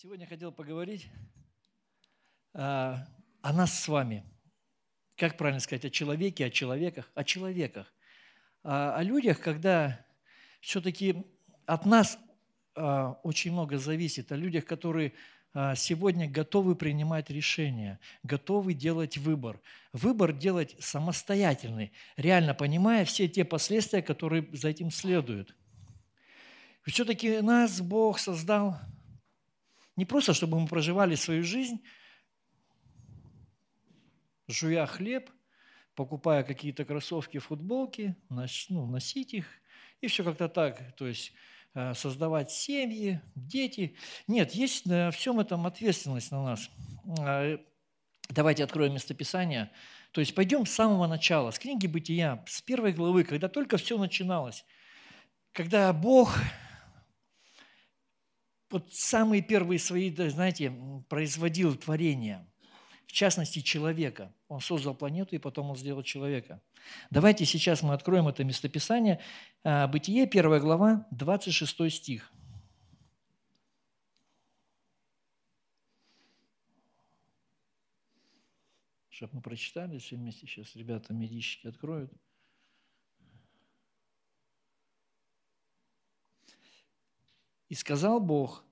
Сегодня 0.00 0.28
хотел 0.28 0.52
поговорить 0.52 1.08
а, 2.54 3.04
о 3.42 3.52
нас 3.52 3.80
с 3.80 3.88
вами. 3.88 4.24
Как 5.16 5.36
правильно 5.36 5.58
сказать, 5.58 5.84
о 5.86 5.90
человеке, 5.90 6.46
о 6.46 6.50
человеках, 6.50 7.10
о 7.16 7.24
человеках. 7.24 7.92
А, 8.62 8.94
о 8.94 9.02
людях, 9.02 9.40
когда 9.40 10.06
все-таки 10.60 11.26
от 11.66 11.84
нас 11.84 12.16
а, 12.76 13.18
очень 13.24 13.50
много 13.50 13.76
зависит, 13.78 14.30
о 14.30 14.36
людях, 14.36 14.66
которые 14.66 15.14
а, 15.52 15.74
сегодня 15.74 16.30
готовы 16.30 16.76
принимать 16.76 17.28
решения, 17.28 17.98
готовы 18.22 18.74
делать 18.74 19.18
выбор. 19.18 19.60
Выбор 19.92 20.32
делать 20.32 20.76
самостоятельный, 20.78 21.90
реально 22.16 22.54
понимая 22.54 23.04
все 23.04 23.26
те 23.26 23.44
последствия, 23.44 24.02
которые 24.02 24.48
за 24.52 24.68
этим 24.68 24.92
следуют. 24.92 25.56
Все-таки 26.84 27.40
нас 27.40 27.80
Бог 27.80 28.20
создал 28.20 28.78
не 29.98 30.04
просто, 30.04 30.32
чтобы 30.32 30.60
мы 30.60 30.68
проживали 30.68 31.16
свою 31.16 31.42
жизнь, 31.42 31.82
жуя 34.46 34.86
хлеб, 34.86 35.28
покупая 35.96 36.44
какие-то 36.44 36.84
кроссовки, 36.84 37.38
футболки, 37.38 38.14
ну, 38.28 38.86
носить 38.86 39.34
их, 39.34 39.46
и 40.00 40.06
все 40.06 40.22
как-то 40.22 40.48
так, 40.48 40.94
то 40.94 41.08
есть 41.08 41.32
э, 41.74 41.94
создавать 41.94 42.52
семьи, 42.52 43.20
дети. 43.34 43.96
Нет, 44.28 44.52
есть 44.52 44.86
на 44.86 45.10
всем 45.10 45.40
этом 45.40 45.66
ответственность 45.66 46.30
на 46.30 46.44
нас. 46.44 46.70
А, 47.18 47.58
давайте 48.28 48.62
откроем 48.62 48.94
местописание. 48.94 49.68
То 50.12 50.20
есть 50.20 50.32
пойдем 50.32 50.64
с 50.64 50.70
самого 50.70 51.08
начала, 51.08 51.50
с 51.50 51.58
книги 51.58 51.88
«Бытия», 51.88 52.44
с 52.46 52.62
первой 52.62 52.92
главы, 52.92 53.24
когда 53.24 53.48
только 53.48 53.78
все 53.78 53.98
начиналось. 53.98 54.64
Когда 55.52 55.92
Бог 55.92 56.38
вот 58.70 58.92
самые 58.92 59.42
первые 59.42 59.78
свои, 59.78 60.14
знаете, 60.14 60.72
производил 61.08 61.74
творения, 61.76 62.46
в 63.06 63.12
частности 63.12 63.60
человека. 63.60 64.34
Он 64.48 64.60
создал 64.60 64.94
планету, 64.94 65.34
и 65.34 65.38
потом 65.38 65.70
он 65.70 65.76
сделал 65.76 66.02
человека. 66.02 66.60
Давайте 67.10 67.44
сейчас 67.44 67.82
мы 67.82 67.94
откроем 67.94 68.28
это 68.28 68.44
местописание. 68.44 69.20
А, 69.64 69.86
Бытие, 69.88 70.24
1 70.24 70.60
глава, 70.60 71.06
26 71.10 71.90
стих. 71.90 72.32
Чтобы 79.08 79.36
мы 79.36 79.42
прочитали 79.42 79.98
все 79.98 80.16
вместе, 80.16 80.46
сейчас 80.46 80.76
ребята 80.76 81.12
медички 81.12 81.66
откроют. 81.66 82.12
И 87.68 87.74
сказал 87.74 88.20
Бог, 88.20 88.64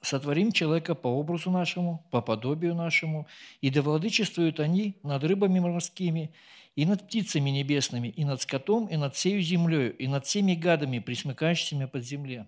сотворим 0.00 0.52
человека 0.52 0.94
по 0.94 1.08
образу 1.08 1.50
нашему, 1.50 2.06
по 2.10 2.20
подобию 2.20 2.74
нашему, 2.74 3.26
и 3.60 3.70
да 3.70 3.82
владычествуют 3.82 4.60
они 4.60 4.96
над 5.02 5.24
рыбами 5.24 5.58
морскими, 5.58 6.32
и 6.76 6.84
над 6.84 7.06
птицами 7.06 7.50
небесными, 7.50 8.08
и 8.08 8.24
над 8.24 8.42
скотом, 8.42 8.86
и 8.86 8.96
над 8.96 9.14
всею 9.14 9.40
землею, 9.42 9.96
и 9.96 10.06
над 10.06 10.26
всеми 10.26 10.54
гадами, 10.54 10.98
присмыкающимися 10.98 11.88
под 11.88 12.04
земле. 12.04 12.46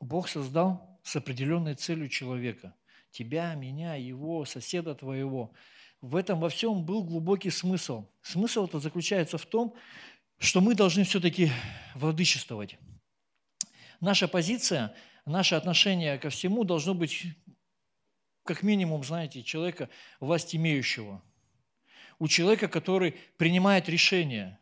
Бог 0.00 0.28
создал 0.28 0.98
с 1.02 1.16
определенной 1.16 1.74
целью 1.74 2.08
человека. 2.08 2.74
Тебя, 3.10 3.54
меня, 3.54 3.96
его, 3.96 4.44
соседа 4.44 4.94
твоего. 4.94 5.52
В 6.00 6.16
этом 6.16 6.40
во 6.40 6.48
всем 6.48 6.84
был 6.84 7.04
глубокий 7.04 7.50
смысл. 7.50 8.06
Смысл 8.22 8.66
это 8.66 8.78
заключается 8.78 9.36
в 9.36 9.44
том, 9.44 9.74
что 10.40 10.62
мы 10.62 10.74
должны 10.74 11.04
все-таки 11.04 11.52
владычествовать. 11.94 12.78
Наша 14.00 14.26
позиция, 14.26 14.94
наше 15.26 15.54
отношение 15.54 16.18
ко 16.18 16.30
всему 16.30 16.64
должно 16.64 16.94
быть 16.94 17.26
как 18.44 18.62
минимум, 18.62 19.04
знаете, 19.04 19.42
человека 19.42 19.90
власть 20.18 20.56
имеющего. 20.56 21.22
У 22.18 22.26
человека, 22.26 22.68
который 22.68 23.12
принимает 23.36 23.88
решения. 23.88 24.58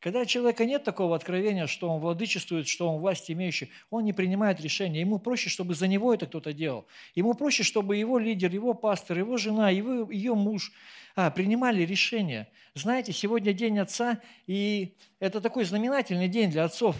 Когда 0.00 0.20
у 0.20 0.24
человека 0.24 0.64
нет 0.64 0.82
такого 0.82 1.14
откровения, 1.14 1.66
что 1.66 1.90
он 1.90 2.00
владычествует, 2.00 2.66
что 2.66 2.90
он 2.90 3.00
власть 3.00 3.30
имеющий, 3.30 3.70
он 3.90 4.04
не 4.04 4.14
принимает 4.14 4.58
решения. 4.58 5.00
Ему 5.00 5.18
проще, 5.18 5.50
чтобы 5.50 5.74
за 5.74 5.86
него 5.88 6.14
это 6.14 6.26
кто-то 6.26 6.54
делал. 6.54 6.86
Ему 7.14 7.34
проще, 7.34 7.64
чтобы 7.64 7.96
его 7.96 8.18
лидер, 8.18 8.50
его 8.50 8.72
пастор, 8.72 9.18
его 9.18 9.36
жена, 9.36 9.68
его, 9.68 10.10
ее 10.10 10.34
муж 10.34 10.72
а, 11.16 11.30
принимали 11.30 11.82
решения. 11.82 12.48
Знаете, 12.74 13.12
сегодня 13.12 13.52
день 13.52 13.78
отца, 13.78 14.20
и 14.46 14.96
это 15.18 15.42
такой 15.42 15.64
знаменательный 15.64 16.28
день 16.28 16.50
для 16.50 16.64
отцов. 16.64 16.96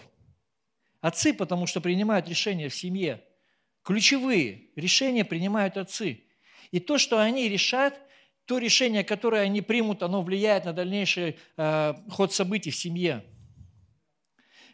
Отцы, 1.01 1.33
потому 1.33 1.67
что 1.67 1.81
принимают 1.81 2.29
решения 2.29 2.69
в 2.69 2.75
семье. 2.75 3.25
Ключевые 3.83 4.69
решения 4.77 5.25
принимают 5.25 5.79
отцы. 5.79 6.25
И 6.71 6.81
то, 6.81 6.99
что 6.99 7.19
они 7.19 7.49
решат, 7.49 7.99
то 8.51 8.59
решение, 8.59 9.05
которое 9.05 9.43
они 9.43 9.63
примут, 9.63 10.03
оно 10.03 10.23
влияет 10.23 10.65
на 10.65 10.73
дальнейший 10.73 11.37
э, 11.57 11.95
ход 12.11 12.35
событий 12.35 12.73
в 12.73 12.77
семье. 12.77 13.25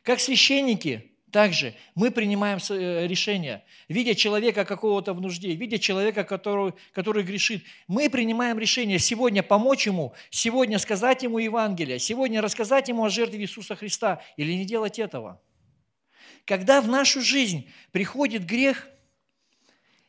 Как 0.02 0.18
священники, 0.18 1.12
также 1.30 1.74
мы 1.94 2.10
принимаем 2.10 2.58
э, 2.70 3.06
решения, 3.06 3.66
видя 3.90 4.14
человека 4.14 4.64
какого-то 4.64 5.12
в 5.12 5.20
нужде, 5.20 5.54
видя 5.54 5.78
человека, 5.78 6.24
который, 6.24 6.72
который 6.92 7.22
грешит. 7.22 7.64
Мы 7.86 8.08
принимаем 8.08 8.58
решение 8.58 8.98
сегодня 8.98 9.42
помочь 9.42 9.86
ему, 9.86 10.14
сегодня 10.30 10.78
сказать 10.78 11.22
ему 11.22 11.36
Евангелие, 11.36 11.98
сегодня 11.98 12.40
рассказать 12.40 12.88
ему 12.88 13.04
о 13.04 13.10
жертве 13.10 13.42
Иисуса 13.42 13.76
Христа 13.76 14.22
или 14.38 14.52
не 14.52 14.64
делать 14.64 14.98
этого. 14.98 15.38
Когда 16.46 16.80
в 16.80 16.88
нашу 16.88 17.20
жизнь 17.20 17.70
приходит 17.92 18.46
грех, 18.46 18.88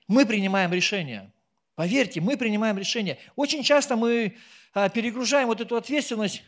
мы 0.07 0.25
принимаем 0.25 0.71
решение. 0.71 1.33
Поверьте, 1.77 2.21
мы 2.21 2.37
принимаем 2.37 2.75
решение. 2.75 3.19
Очень 3.35 3.61
часто 3.61 3.95
мы 3.95 4.35
а, 4.73 4.89
перегружаем 4.89 5.47
вот 5.47 5.61
эту 5.61 5.75
ответственность 5.75 6.41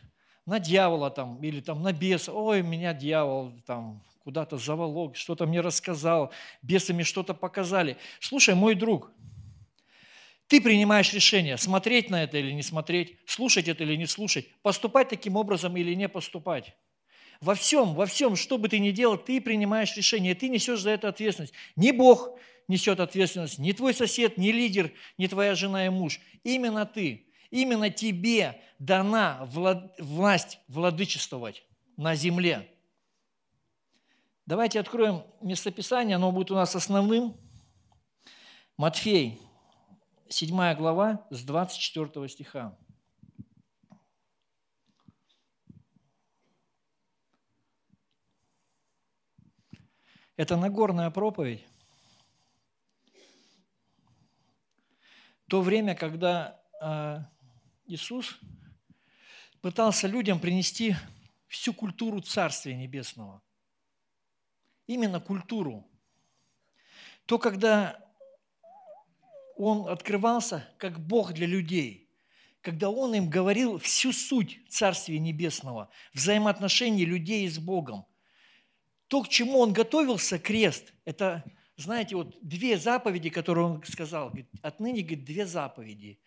на 0.48 0.60
дьявола 0.60 1.12
там, 1.12 1.40
или 1.44 1.62
там 1.62 1.84
на 1.84 1.94
беса. 1.94 2.34
Ой, 2.34 2.64
меня 2.64 2.96
дьявол 2.96 3.54
там 3.68 4.04
куда-то 4.24 4.58
заволок, 4.58 5.16
что-то 5.16 5.46
мне 5.46 5.62
рассказал, 5.62 6.32
бесы 6.64 6.96
мне 6.96 7.04
что-то 7.04 7.36
показали. 7.36 7.96
Слушай, 8.20 8.56
мой 8.56 8.74
друг, 8.74 9.12
ты 10.48 10.60
принимаешь 10.60 11.14
решение, 11.14 11.60
смотреть 11.60 12.10
на 12.10 12.24
это 12.24 12.40
или 12.40 12.52
не 12.52 12.64
смотреть, 12.64 13.20
слушать 13.28 13.68
это 13.68 13.84
или 13.84 13.96
не 13.96 14.08
слушать, 14.08 14.48
поступать 14.64 15.10
таким 15.10 15.36
образом 15.36 15.78
или 15.78 15.94
не 15.94 16.10
поступать. 16.10 16.76
Во 17.40 17.54
всем, 17.54 17.94
во 17.94 18.08
всем, 18.08 18.36
что 18.36 18.58
бы 18.58 18.68
ты 18.68 18.80
ни 18.80 18.90
делал, 18.90 19.16
ты 19.16 19.40
принимаешь 19.40 19.96
решение, 19.96 20.34
ты 20.34 20.50
несешь 20.50 20.80
за 20.82 20.90
это 20.90 21.08
ответственность. 21.08 21.54
Не 21.76 21.92
Бог 21.92 22.36
несет 22.70 23.02
ответственность, 23.02 23.60
не 23.60 23.74
твой 23.74 23.94
сосед, 23.94 24.38
не 24.38 24.54
лидер, 24.54 24.94
не 25.18 25.28
твоя 25.28 25.56
жена 25.56 25.88
и 25.88 25.90
муж. 25.90 26.22
Именно 26.44 26.86
ты, 26.86 27.28
именно 27.50 27.90
тебе 27.90 28.62
дана 28.78 29.46
власть 29.98 30.60
владычествовать 30.70 31.64
на 31.98 32.16
земле. 32.16 32.72
Давайте 34.46 34.80
откроем 34.80 35.26
местописание, 35.42 36.16
оно 36.16 36.32
будет 36.32 36.52
у 36.52 36.56
нас 36.56 36.76
основным. 36.76 37.36
Матфей, 38.78 39.42
7 40.30 40.76
глава, 40.76 41.26
с 41.32 41.44
24 41.44 42.30
стиха. 42.30 42.78
Это 50.38 50.56
Нагорная 50.56 51.10
проповедь. 51.10 51.66
То 55.50 55.62
время, 55.62 55.96
когда 55.96 56.62
а, 56.80 57.28
Иисус 57.88 58.40
пытался 59.62 60.08
людям 60.08 60.40
принести 60.40 60.96
всю 61.48 61.74
культуру 61.74 62.22
Царствия 62.22 62.76
Небесного. 62.76 63.42
Именно 64.86 65.20
культуру. 65.20 65.90
То, 67.26 67.40
когда 67.40 68.00
Он 69.56 69.90
открывался 69.90 70.68
как 70.78 71.00
Бог 71.00 71.34
для 71.34 71.48
людей, 71.48 72.08
когда 72.62 72.92
Он 72.92 73.16
им 73.16 73.28
говорил 73.28 73.80
всю 73.80 74.14
суть 74.14 74.60
Царствия 74.70 75.18
Небесного, 75.18 75.90
взаимоотношений 76.14 77.06
людей 77.06 77.50
с 77.50 77.58
Богом, 77.58 78.06
то, 79.08 79.24
к 79.24 79.30
чему 79.30 79.58
он 79.58 79.74
готовился, 79.74 80.38
крест, 80.38 80.94
это, 81.06 81.44
знаете, 81.82 82.16
вот 82.16 82.38
две 82.42 82.78
заповеди, 82.78 83.30
которые 83.30 83.66
он 83.66 83.84
сказал. 83.84 84.28
Говорит, 84.28 84.50
отныне, 84.62 85.02
говорит, 85.02 85.26
две 85.26 85.46
заповеди. 85.46 86.20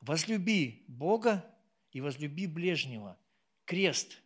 Возлюби 0.00 0.84
Бога 0.86 1.44
и 1.92 2.00
возлюби 2.00 2.46
ближнего. 2.46 3.18
Крест. 3.64 4.22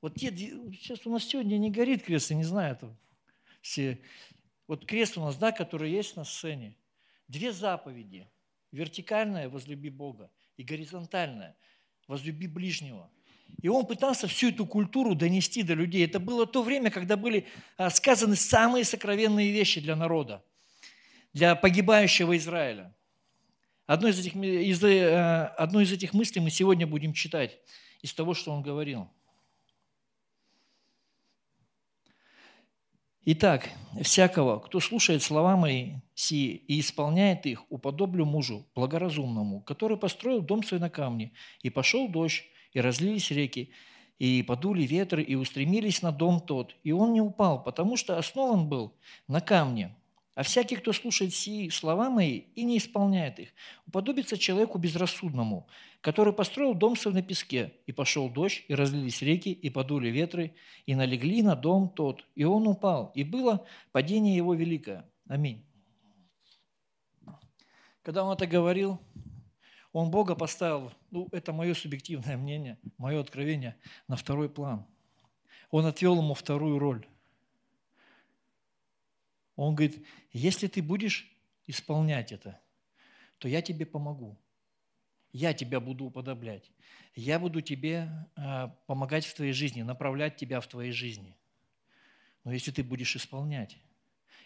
Вот 0.00 0.14
те, 0.14 0.30
сейчас 0.36 1.06
у 1.06 1.10
нас 1.10 1.24
сегодня 1.24 1.58
не 1.58 1.70
горит 1.70 2.02
крест, 2.02 2.30
я 2.30 2.36
не 2.36 2.44
знаю, 2.44 2.74
это 2.74 2.96
все. 3.60 4.00
Вот 4.66 4.86
крест 4.86 5.18
у 5.18 5.20
нас, 5.20 5.36
да, 5.36 5.52
который 5.52 5.90
есть 5.90 6.16
на 6.16 6.24
сцене. 6.24 6.76
Две 7.28 7.52
заповеди. 7.52 8.28
Вертикальная– 8.72 9.48
возлюби 9.50 9.90
Бога, 9.90 10.30
и 10.56 10.62
горизонтальная– 10.62 11.56
возлюби 12.08 12.46
ближнего. 12.46 13.10
И 13.62 13.68
он 13.68 13.86
пытался 13.86 14.28
всю 14.28 14.50
эту 14.50 14.66
культуру 14.66 15.14
донести 15.14 15.62
до 15.62 15.74
людей. 15.74 16.04
Это 16.04 16.20
было 16.20 16.46
то 16.46 16.62
время, 16.62 16.90
когда 16.90 17.16
были 17.16 17.46
а, 17.76 17.90
сказаны 17.90 18.36
самые 18.36 18.84
сокровенные 18.84 19.50
вещи 19.50 19.80
для 19.80 19.96
народа, 19.96 20.44
для 21.32 21.54
погибающего 21.54 22.36
Израиля. 22.36 22.94
Одну 23.86 24.08
из 24.08 24.18
этих, 24.18 24.34
из, 24.34 24.82
э, 24.82 25.46
одну 25.56 25.80
из 25.80 25.92
этих 25.92 26.12
мыслей 26.12 26.42
мы 26.42 26.50
сегодня 26.50 26.86
будем 26.86 27.12
читать 27.12 27.58
из 28.02 28.12
того, 28.12 28.34
что 28.34 28.52
он 28.52 28.62
говорил. 28.62 29.08
Итак, 33.28 33.68
всякого, 34.02 34.60
кто 34.60 34.78
слушает 34.78 35.22
слова 35.22 35.56
мои 35.56 35.94
сии 36.14 36.54
и 36.54 36.78
исполняет 36.78 37.44
их, 37.46 37.64
уподоблю 37.70 38.24
мужу 38.24 38.64
благоразумному, 38.76 39.62
который 39.62 39.96
построил 39.96 40.42
дом 40.42 40.62
свой 40.62 40.78
на 40.78 40.90
камне, 40.90 41.32
и 41.62 41.70
пошел 41.70 42.06
дождь, 42.08 42.44
и 42.72 42.80
разлились 42.80 43.30
реки, 43.30 43.70
и 44.18 44.42
подули 44.42 44.82
ветры, 44.82 45.22
и 45.22 45.34
устремились 45.34 46.02
на 46.02 46.12
дом 46.12 46.40
тот, 46.40 46.74
и 46.84 46.92
он 46.92 47.12
не 47.12 47.20
упал, 47.20 47.62
потому 47.62 47.96
что 47.96 48.18
основан 48.18 48.68
был 48.68 48.94
на 49.28 49.40
камне. 49.40 49.94
А 50.34 50.42
всякий, 50.42 50.76
кто 50.76 50.92
слушает 50.92 51.32
сии 51.34 51.70
слова 51.70 52.10
мои 52.10 52.42
и 52.54 52.64
не 52.64 52.76
исполняет 52.76 53.38
их, 53.38 53.48
уподобится 53.86 54.36
человеку 54.36 54.76
безрассудному, 54.76 55.66
который 56.02 56.34
построил 56.34 56.74
дом 56.74 56.94
свой 56.94 57.14
на 57.14 57.22
песке, 57.22 57.72
и 57.86 57.92
пошел 57.92 58.28
дождь, 58.28 58.62
и 58.68 58.74
разлились 58.74 59.22
реки, 59.22 59.50
и 59.50 59.70
подули 59.70 60.08
ветры, 60.08 60.54
и 60.84 60.94
налегли 60.94 61.40
на 61.42 61.56
дом 61.56 61.88
тот, 61.88 62.26
и 62.34 62.44
он 62.44 62.68
упал, 62.68 63.12
и 63.14 63.24
было 63.24 63.66
падение 63.92 64.36
его 64.36 64.52
великое. 64.52 65.08
Аминь. 65.26 65.64
Когда 68.02 68.22
он 68.22 68.34
это 68.34 68.46
говорил, 68.46 69.00
он 69.96 70.10
Бога 70.10 70.34
поставил, 70.34 70.92
ну, 71.10 71.26
это 71.32 71.54
мое 71.54 71.72
субъективное 71.72 72.36
мнение, 72.36 72.78
мое 72.98 73.18
откровение, 73.18 73.78
на 74.08 74.16
второй 74.16 74.50
план. 74.50 74.86
Он 75.70 75.86
отвел 75.86 76.18
ему 76.18 76.34
вторую 76.34 76.78
роль. 76.78 77.06
Он 79.56 79.74
говорит, 79.74 80.06
если 80.32 80.66
ты 80.66 80.82
будешь 80.82 81.34
исполнять 81.66 82.30
это, 82.30 82.60
то 83.38 83.48
я 83.48 83.62
тебе 83.62 83.86
помогу. 83.86 84.38
Я 85.32 85.54
тебя 85.54 85.80
буду 85.80 86.04
уподоблять. 86.04 86.70
Я 87.14 87.38
буду 87.38 87.62
тебе 87.62 88.10
э, 88.36 88.68
помогать 88.86 89.24
в 89.24 89.32
твоей 89.32 89.54
жизни, 89.54 89.80
направлять 89.80 90.36
тебя 90.36 90.60
в 90.60 90.66
твоей 90.66 90.92
жизни. 90.92 91.34
Но 92.44 92.52
если 92.52 92.70
ты 92.70 92.84
будешь 92.84 93.16
исполнять, 93.16 93.78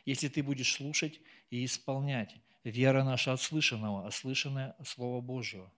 если 0.05 0.29
ты 0.29 0.45
будешь 0.45 0.73
слушать 0.73 1.21
и 1.51 1.65
исполнять, 1.65 2.37
вера 2.65 3.05
наша 3.05 3.33
от 3.33 3.41
слышанного, 3.41 4.07
а 4.07 4.11
слышанное– 4.11 4.77
Слово 4.85 5.21
Божьего. 5.21 5.73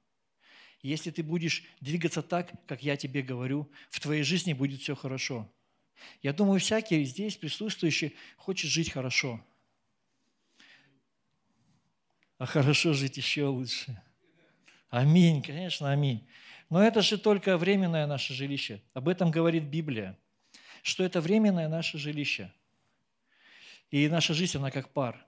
Если 0.83 1.11
ты 1.11 1.23
будешь 1.23 1.65
двигаться 1.81 2.23
так, 2.23 2.51
как 2.67 2.83
я 2.83 2.97
тебе 2.97 3.23
говорю, 3.23 3.71
в 3.91 4.01
твоей 4.01 4.23
жизни 4.23 4.53
будет 4.53 4.81
все 4.81 4.95
хорошо– 4.95 5.51
я 6.23 6.33
думаю, 6.33 6.61
всякий 6.61 7.05
здесь 7.05 7.37
присутствующий 7.37 8.17
хочет 8.37 8.71
жить 8.71 8.91
хорошо. 8.91 9.41
А 12.39 12.47
хорошо 12.47 12.93
жить 12.93 13.17
еще 13.17 13.47
лучше. 13.47 14.01
Аминь, 14.89 15.43
конечно, 15.43 15.91
аминь. 15.91 16.27
Но 16.69 16.83
это 16.83 17.03
же 17.03 17.19
только 17.19 17.57
временное 17.57 18.07
наше 18.07 18.35
жилище. 18.35 18.83
Об 18.95 19.09
этом 19.09 19.31
говорит 19.31 19.65
Библия, 19.65 20.19
что 20.83 21.05
это 21.05 21.21
временное 21.21 21.69
наше 21.69 21.99
жилище. 21.99 22.53
И 23.91 24.09
наша 24.09 24.35
жизнь, 24.35 24.57
она 24.57 24.71
как 24.71 24.91
пар. 24.91 25.25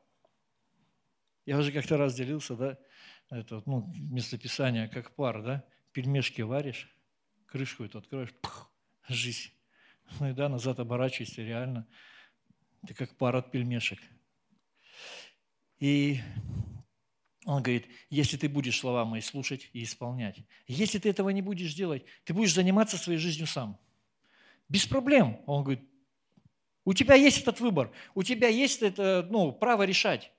Я 1.46 1.58
уже 1.58 1.72
как-то 1.72 1.96
раз 1.96 2.14
делился, 2.14 2.56
да, 2.56 2.78
это, 3.30 3.62
ну, 3.66 3.92
местописание, 3.94 4.88
как 4.88 5.14
пар, 5.14 5.42
да, 5.42 5.64
пельмешки 5.92 6.40
варишь, 6.40 6.88
крышку 7.46 7.84
эту 7.84 7.98
откроешь, 7.98 8.32
пух, 8.40 8.70
жизнь. 9.08 9.50
Ну 10.18 10.30
и 10.30 10.32
да, 10.32 10.48
назад 10.48 10.78
оборачивайся, 10.80 11.42
реально. 11.42 11.86
Ты 12.86 12.94
как 12.94 13.16
пар 13.16 13.36
от 13.36 13.50
пельмешек. 13.50 13.98
И 15.78 16.20
он 17.44 17.62
говорит, 17.62 17.88
если 18.08 18.36
ты 18.36 18.48
будешь 18.48 18.78
слова 18.78 19.04
мои 19.04 19.20
слушать 19.20 19.68
и 19.72 19.82
исполнять, 19.82 20.38
если 20.66 20.98
ты 20.98 21.10
этого 21.10 21.28
не 21.30 21.42
будешь 21.42 21.74
делать, 21.74 22.04
ты 22.24 22.32
будешь 22.32 22.54
заниматься 22.54 22.96
своей 22.96 23.18
жизнью 23.18 23.46
сам. 23.46 23.78
Без 24.68 24.86
проблем. 24.86 25.40
Он 25.46 25.62
говорит, 25.62 25.84
у 26.84 26.94
тебя 26.94 27.14
есть 27.14 27.42
этот 27.42 27.60
выбор, 27.60 27.92
у 28.14 28.22
тебя 28.22 28.48
есть 28.48 28.82
это 28.82 29.26
ну, 29.30 29.52
право 29.52 29.82
решать. 29.82 30.32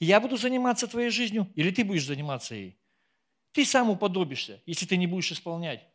Я 0.00 0.18
буду 0.18 0.36
заниматься 0.38 0.88
твоей 0.88 1.10
жизнью 1.10 1.52
или 1.54 1.70
ты 1.70 1.84
будешь 1.84 2.06
заниматься 2.06 2.54
ей. 2.54 2.78
Ты 3.52 3.64
сам 3.64 3.90
уподобишься, 3.90 4.62
если 4.64 4.86
ты 4.86 4.96
не 4.96 5.06
будешь 5.06 5.30
исполнять. 5.30 5.86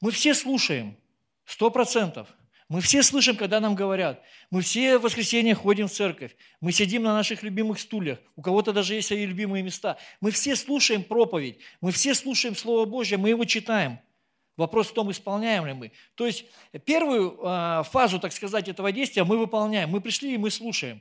Мы 0.00 0.10
все 0.10 0.34
слушаем, 0.34 0.96
сто 1.44 1.70
процентов. 1.70 2.28
Мы 2.68 2.82
все 2.82 3.02
слышим, 3.02 3.36
когда 3.36 3.60
нам 3.60 3.74
говорят. 3.74 4.22
Мы 4.50 4.60
все 4.60 4.98
в 4.98 5.02
воскресенье 5.02 5.54
ходим 5.54 5.88
в 5.88 5.92
церковь. 5.92 6.36
Мы 6.60 6.70
сидим 6.72 7.02
на 7.02 7.14
наших 7.14 7.42
любимых 7.42 7.80
стульях. 7.80 8.18
У 8.36 8.42
кого-то 8.42 8.74
даже 8.74 8.94
есть 8.94 9.08
свои 9.08 9.24
любимые 9.24 9.62
места. 9.62 9.96
Мы 10.20 10.30
все 10.30 10.54
слушаем 10.54 11.02
проповедь. 11.02 11.58
Мы 11.80 11.92
все 11.92 12.14
слушаем 12.14 12.54
Слово 12.54 12.84
Божье. 12.84 13.16
Мы 13.16 13.30
его 13.30 13.46
читаем. 13.46 13.98
Вопрос 14.58 14.88
в 14.88 14.92
том, 14.92 15.10
исполняем 15.10 15.64
ли 15.64 15.72
мы. 15.72 15.92
То 16.14 16.26
есть 16.26 16.44
первую 16.84 17.40
э, 17.40 17.84
фазу, 17.84 18.18
так 18.18 18.32
сказать, 18.32 18.68
этого 18.68 18.92
действия 18.92 19.24
мы 19.24 19.38
выполняем. 19.38 19.88
Мы 19.88 20.02
пришли 20.02 20.34
и 20.34 20.36
мы 20.36 20.50
слушаем. 20.50 21.00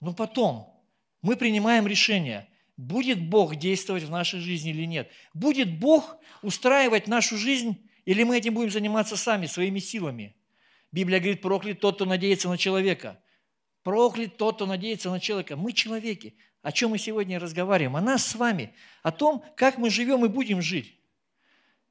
Но 0.00 0.14
потом 0.14 0.71
мы 1.22 1.36
принимаем 1.36 1.86
решение, 1.86 2.48
будет 2.76 3.20
Бог 3.20 3.56
действовать 3.56 4.02
в 4.02 4.10
нашей 4.10 4.40
жизни 4.40 4.70
или 4.70 4.84
нет. 4.84 5.10
Будет 5.32 5.78
Бог 5.78 6.16
устраивать 6.42 7.06
нашу 7.06 7.36
жизнь 7.36 7.78
или 8.04 8.24
мы 8.24 8.38
этим 8.38 8.54
будем 8.54 8.70
заниматься 8.70 9.16
сами, 9.16 9.46
своими 9.46 9.78
силами? 9.78 10.34
Библия 10.90 11.20
говорит, 11.20 11.40
проклят 11.40 11.80
тот, 11.80 11.96
кто 11.96 12.04
надеется 12.04 12.48
на 12.48 12.58
человека. 12.58 13.22
Проклят 13.82 14.36
тот, 14.36 14.56
кто 14.56 14.66
надеется 14.66 15.10
на 15.10 15.20
человека. 15.20 15.56
Мы 15.56 15.72
человеки. 15.72 16.36
О 16.62 16.70
чем 16.70 16.90
мы 16.90 16.98
сегодня 16.98 17.38
разговариваем? 17.38 17.96
О 17.96 18.00
нас 18.00 18.26
с 18.26 18.34
вами. 18.34 18.74
О 19.02 19.10
том, 19.10 19.44
как 19.56 19.78
мы 19.78 19.90
живем 19.90 20.24
и 20.24 20.28
будем 20.28 20.60
жить. 20.60 20.98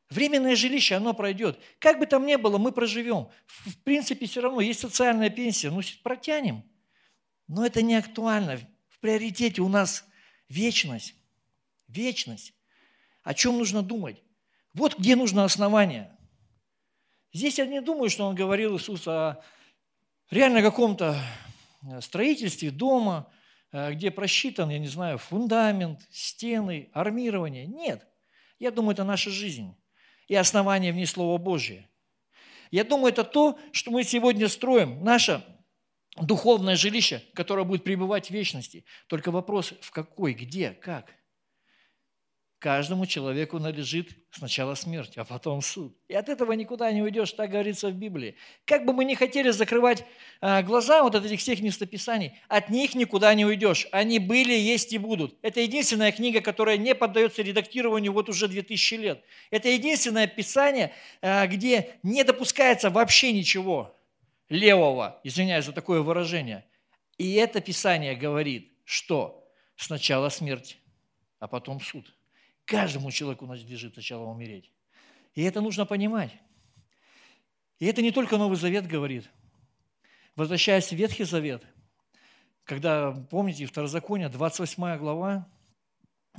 Временное 0.10 0.56
жилище, 0.58 0.96
оно 0.96 1.14
пройдет. 1.14 1.58
Как 1.80 1.98
бы 1.98 2.06
там 2.06 2.26
ни 2.26 2.36
было, 2.36 2.58
мы 2.58 2.74
проживем. 2.74 3.30
В 3.48 3.78
принципе, 3.78 4.26
все 4.28 4.42
равно 4.42 4.60
есть 4.60 4.82
социальная 4.82 5.30
пенсия. 5.30 5.72
Ну, 5.72 5.82
протянем. 6.04 6.64
Но 7.48 7.66
это 7.66 7.82
не 7.82 7.96
актуально. 7.96 8.60
Приоритете 9.02 9.62
у 9.62 9.68
нас 9.68 10.06
вечность. 10.48 11.16
Вечность. 11.88 12.54
О 13.24 13.34
чем 13.34 13.58
нужно 13.58 13.82
думать? 13.82 14.24
Вот 14.74 14.98
где 14.98 15.16
нужно 15.16 15.44
основание. 15.44 16.16
Здесь 17.34 17.58
я 17.58 17.66
не 17.66 17.82
думаю, 17.82 18.10
что 18.10 18.26
он 18.26 18.36
говорил 18.36 18.78
Иисус 18.78 19.08
о 19.08 19.44
реально 20.30 20.62
каком-то 20.62 21.18
э, 21.82 22.02
строительстве 22.02 22.72
дома, 22.72 23.32
э, 23.72 23.94
где 23.94 24.12
просчитан, 24.12 24.70
я 24.70 24.80
не 24.80 24.88
знаю, 24.88 25.18
фундамент, 25.18 26.02
стены, 26.12 26.90
армирование. 26.94 27.66
Нет. 27.66 28.08
Я 28.60 28.72
думаю, 28.72 28.94
это 28.94 29.04
наша 29.04 29.30
жизнь 29.30 29.76
и 30.28 30.36
основание 30.36 30.94
в 30.94 30.96
ней 30.96 31.08
Слова 31.08 31.38
Божие. 31.38 31.90
Я 32.70 32.84
думаю, 32.84 33.12
это 33.12 33.24
то, 33.24 33.60
что 33.72 33.92
мы 33.92 34.04
сегодня 34.04 34.48
строим, 34.48 35.04
наше 35.04 35.44
духовное 36.18 36.76
жилище, 36.76 37.24
которое 37.34 37.64
будет 37.64 37.84
пребывать 37.84 38.28
в 38.28 38.32
вечности. 38.32 38.86
Только 39.08 39.32
вопрос, 39.32 39.74
в 39.82 39.92
какой, 39.92 40.34
где, 40.34 40.72
как– 40.72 41.16
Каждому 42.62 43.08
человеку 43.08 43.58
належит 43.58 44.10
сначала 44.30 44.76
смерть, 44.76 45.18
а 45.18 45.26
потом 45.26 45.64
суд. 45.64 45.98
И 46.08 46.14
от 46.14 46.30
этого 46.30 46.52
никуда 46.52 46.92
не 46.92 47.02
уйдешь, 47.02 47.32
так 47.32 47.50
говорится 47.50 47.90
в 47.90 47.94
Библии. 47.94 48.36
Как 48.66 48.86
бы 48.86 48.94
мы 48.94 49.04
ни 49.04 49.16
хотели 49.16 49.50
закрывать 49.50 50.06
а, 50.42 50.62
глаза 50.62 51.02
вот 51.02 51.16
от 51.16 51.26
этих 51.26 51.40
всех 51.40 51.60
местописаний, 51.62 52.34
от 52.50 52.70
них 52.70 52.94
никуда 52.94 53.34
не 53.34 53.46
уйдешь. 53.46 53.88
Они 53.92 54.20
были, 54.20 54.54
есть 54.54 54.94
и 54.94 55.00
будут. 55.00 55.40
Это 55.42 55.60
единственная 55.60 56.12
книга, 56.12 56.40
которая 56.42 56.78
не 56.78 56.94
поддается 56.94 57.42
редактированию 57.42 58.14
вот 58.14 58.30
уже 58.30 58.48
2000 58.48 58.94
лет. 58.94 59.24
Это 59.50 59.68
единственное 59.70 60.28
писание, 60.28 60.94
а, 61.24 61.48
где 61.48 61.96
не 62.04 62.24
допускается 62.24 62.92
вообще 62.92 63.34
ничего 63.34 63.98
левого, 64.52 65.20
извиняюсь 65.24 65.66
за 65.66 65.74
такое 65.74 66.02
выражение. 66.02 66.66
И 67.18 67.34
это 67.34 67.60
писание 67.60 68.16
говорит, 68.16 68.72
что 68.84 69.52
сначала 69.76 70.30
смерть, 70.30 70.78
а 71.40 71.48
потом 71.48 71.82
суд– 71.82 72.16
Каждому 72.72 73.12
человеку 73.12 73.46
надлежит 73.46 73.94
сначала 73.96 74.26
умереть. 74.26 74.72
И 75.34 75.44
это 75.44 75.60
нужно 75.60 75.86
понимать. 75.86 76.32
И 77.80 77.86
это 77.86 78.02
не 78.02 78.12
только 78.12 78.38
Новый 78.38 78.58
Завет 78.58 78.88
говорит. 78.88 79.30
Возвращаясь 80.38 80.88
в 80.88 80.94
Ветхий 80.94 81.26
Завет, 81.26 81.66
когда, 82.64 83.12
помните, 83.12 83.66
Второзаконие, 83.66 84.30
28 84.30 84.98
глава, 84.98 85.50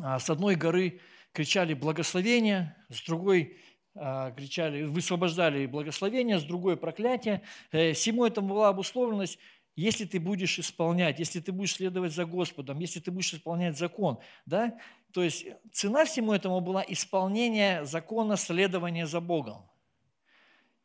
а, 0.00 0.18
с 0.18 0.30
одной 0.30 0.54
горы 0.54 1.00
кричали 1.32 1.74
благословение, 1.74 2.74
с 2.88 3.02
другой 3.02 3.58
кричали, 3.94 4.82
высвобождали 4.84 5.66
благословение, 5.66 6.38
с 6.38 6.44
другой 6.44 6.76
проклятие. 6.76 7.42
Э, 7.70 7.92
всему 7.92 8.24
этому 8.24 8.48
была 8.48 8.68
обусловленность 8.68 9.38
если 9.74 10.04
ты 10.04 10.20
будешь 10.20 10.58
исполнять, 10.58 11.18
если 11.18 11.40
ты 11.40 11.50
будешь 11.50 11.74
следовать 11.74 12.12
за 12.12 12.26
Господом, 12.26 12.78
если 12.78 13.00
ты 13.00 13.10
будешь 13.10 13.32
исполнять 13.32 13.78
закон, 13.78 14.18
да, 14.44 14.78
то 15.12 15.22
есть 15.22 15.46
цена 15.72 16.04
всему 16.04 16.32
этому 16.32 16.60
была 16.60 16.84
исполнение 16.86 17.84
закона, 17.86 18.36
следование 18.36 19.06
за 19.06 19.20
Богом. 19.20 19.66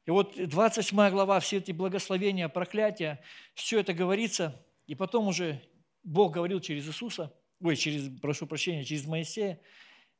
И 0.05 0.11
вот 0.11 0.35
28 0.37 1.09
глава, 1.09 1.41
все 1.41 1.57
эти 1.57 1.73
благословения, 1.73 2.47
проклятия, 2.47 3.21
все 3.55 3.81
это 3.81 3.93
говорится, 3.93 4.65
и 4.85 4.95
потом 4.95 5.27
уже 5.27 5.61
Бог 6.03 6.33
говорил 6.33 6.61
через 6.61 6.87
Иисуса, 6.87 7.33
ой, 7.61 7.75
через, 7.75 8.17
прошу 8.21 8.47
прощения, 8.47 8.85
через 8.85 9.05
Моисея. 9.05 9.59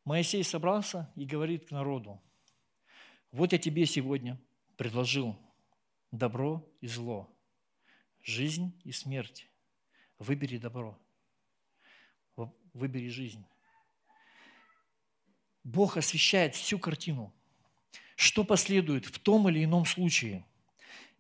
Моисей 0.03 0.44
собрался 0.44 1.12
и 1.15 1.25
говорит 1.25 1.67
к 1.67 1.72
народу, 1.72 2.22
вот 3.31 3.51
я 3.51 3.57
тебе 3.57 3.86
сегодня 3.86 4.39
предложил 4.75 5.36
добро 6.12 6.67
и 6.81 6.88
зло, 6.88 7.29
жизнь 8.22 8.79
и 8.84 8.91
смерть. 8.91 9.50
Выбери 10.19 10.57
добро, 10.57 10.98
выбери 12.74 13.10
жизнь. 13.10 13.46
Бог 15.63 15.98
освещает 15.98 16.55
всю 16.55 16.79
картину. 16.79 17.34
Что 18.15 18.43
последует 18.43 19.05
в 19.05 19.19
том 19.19 19.50
или 19.50 19.63
ином 19.63 19.86
случае? 19.86 20.46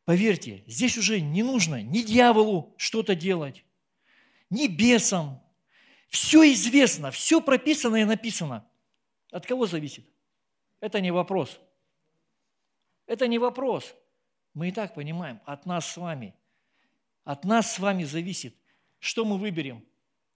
Поверьте, 0.05 0.63
здесь 0.67 0.97
уже 0.97 1.19
не 1.19 1.43
нужно 1.43 1.81
ни 1.81 2.01
дьяволу 2.01 2.73
что-то 2.77 3.13
делать, 3.13 3.65
ни 4.49 4.67
бесам. 4.67 5.43
Все 6.07 6.51
известно, 6.53 7.11
все 7.11 7.41
прописано 7.41 7.97
и 7.97 8.05
написано. 8.05 8.65
От 9.31 9.45
кого 9.45 9.67
зависит? 9.67 10.07
Это 10.79 11.01
не 11.01 11.11
вопрос. 11.11 11.59
Это 13.07 13.27
не 13.27 13.39
вопрос. 13.39 13.95
Мы 14.53 14.69
и 14.69 14.71
так 14.71 14.93
понимаем, 14.93 15.39
от 15.45 15.65
нас 15.65 15.91
с 15.91 15.97
вами. 15.97 16.35
От 17.23 17.43
нас 17.45 17.73
с 17.73 17.79
вами 17.79 18.03
зависит, 18.03 18.55
что 18.99 19.25
мы 19.25 19.37
выберем, 19.37 19.83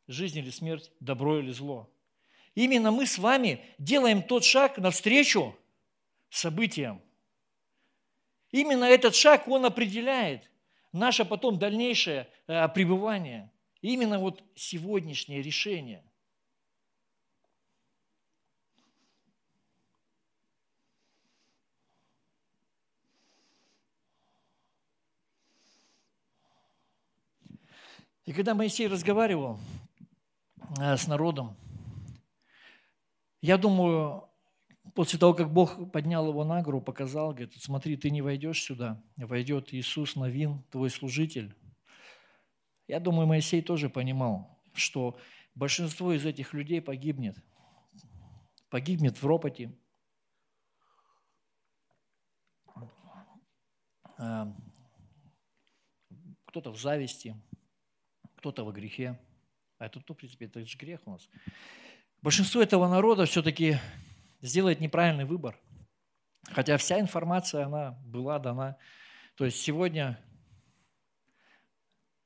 жизнь 0.07 0.39
или 0.39 0.49
смерть, 0.49 0.91
добро 0.99 1.39
или 1.39 1.51
зло. 1.51 1.89
Именно 2.55 2.91
мы 2.91 3.05
с 3.05 3.17
вами 3.17 3.63
делаем 3.77 4.23
тот 4.23 4.43
шаг 4.43 4.77
навстречу 4.77 5.55
событиям. 6.29 7.01
Именно 8.51 8.85
этот 8.85 9.15
шаг, 9.15 9.47
он 9.47 9.65
определяет 9.65 10.49
наше 10.91 11.23
потом 11.23 11.57
дальнейшее 11.57 12.27
э, 12.47 12.67
пребывание. 12.69 13.51
Именно 13.81 14.19
вот 14.19 14.43
сегодняшнее 14.55 15.41
решение. 15.41 16.03
И 28.31 28.33
когда 28.33 28.55
Моисей 28.55 28.87
разговаривал 28.87 29.59
э, 30.79 30.95
с 30.95 31.05
народом, 31.05 31.57
я 33.41 33.57
думаю, 33.57 34.23
после 34.95 35.19
того, 35.19 35.33
как 35.33 35.51
Бог 35.51 35.91
поднял 35.91 36.29
его 36.29 36.45
на 36.45 36.61
гору, 36.61 36.79
показал, 36.79 37.31
говорит, 37.31 37.61
смотри, 37.61 37.97
ты 37.97 38.09
не 38.09 38.21
войдешь 38.21 38.63
сюда, 38.63 39.03
войдет 39.17 39.73
Иисус 39.73 40.15
Новин, 40.15 40.63
твой 40.71 40.89
служитель. 40.89 41.53
Я 42.87 43.01
думаю, 43.01 43.27
Моисей 43.27 43.61
тоже 43.61 43.89
понимал, 43.89 44.57
что 44.73 45.19
большинство 45.53 46.13
из 46.13 46.25
этих 46.25 46.53
людей 46.53 46.79
погибнет. 46.81 47.35
Погибнет 48.69 49.21
в 49.21 49.27
ропоте, 49.27 49.73
а, 54.17 54.55
кто-то 56.45 56.71
в 56.71 56.79
зависти, 56.79 57.35
кто-то 58.41 58.65
во 58.65 58.71
грехе. 58.71 59.19
А 59.77 59.85
это, 59.85 59.99
в 59.99 60.03
принципе, 60.03 60.45
это 60.45 60.65
же 60.65 60.77
грех 60.77 60.99
у 61.05 61.11
нас. 61.11 61.29
Большинство 62.23 62.61
этого 62.61 62.87
народа 62.87 63.25
все-таки 63.25 63.77
сделает 64.41 64.79
неправильный 64.79 65.25
выбор. 65.25 65.59
Хотя 66.49 66.77
вся 66.77 66.99
информация, 66.99 67.65
она 67.67 67.91
была 68.03 68.39
дана. 68.39 68.77
То 69.35 69.45
есть 69.45 69.61
сегодня 69.61 70.19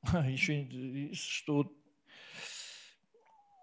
еще 0.26 1.14
что 1.14 1.70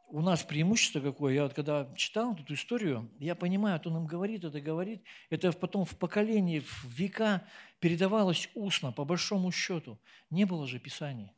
у 0.09 0.21
нас 0.21 0.42
преимущество 0.42 1.00
какое, 1.00 1.32
я 1.32 1.44
вот 1.44 1.54
когда 1.54 1.90
читал 1.97 2.35
эту 2.35 2.52
историю, 2.52 3.11
я 3.18 3.35
понимаю, 3.35 3.78
вот 3.78 3.87
он 3.87 3.97
им 4.02 4.06
говорит, 4.06 4.44
это 4.44 4.61
говорит, 4.61 5.02
это 5.30 5.52
потом 5.52 5.87
в 5.87 5.97
поколении, 5.97 6.61
в 6.61 6.85
века 6.85 7.49
передавалось 7.80 8.50
устно, 8.54 8.92
по 8.92 9.06
большому 9.06 9.50
счету. 9.52 9.99
Не 10.28 10.44
было 10.44 10.66
же 10.66 10.78
Писаний. 10.78 11.32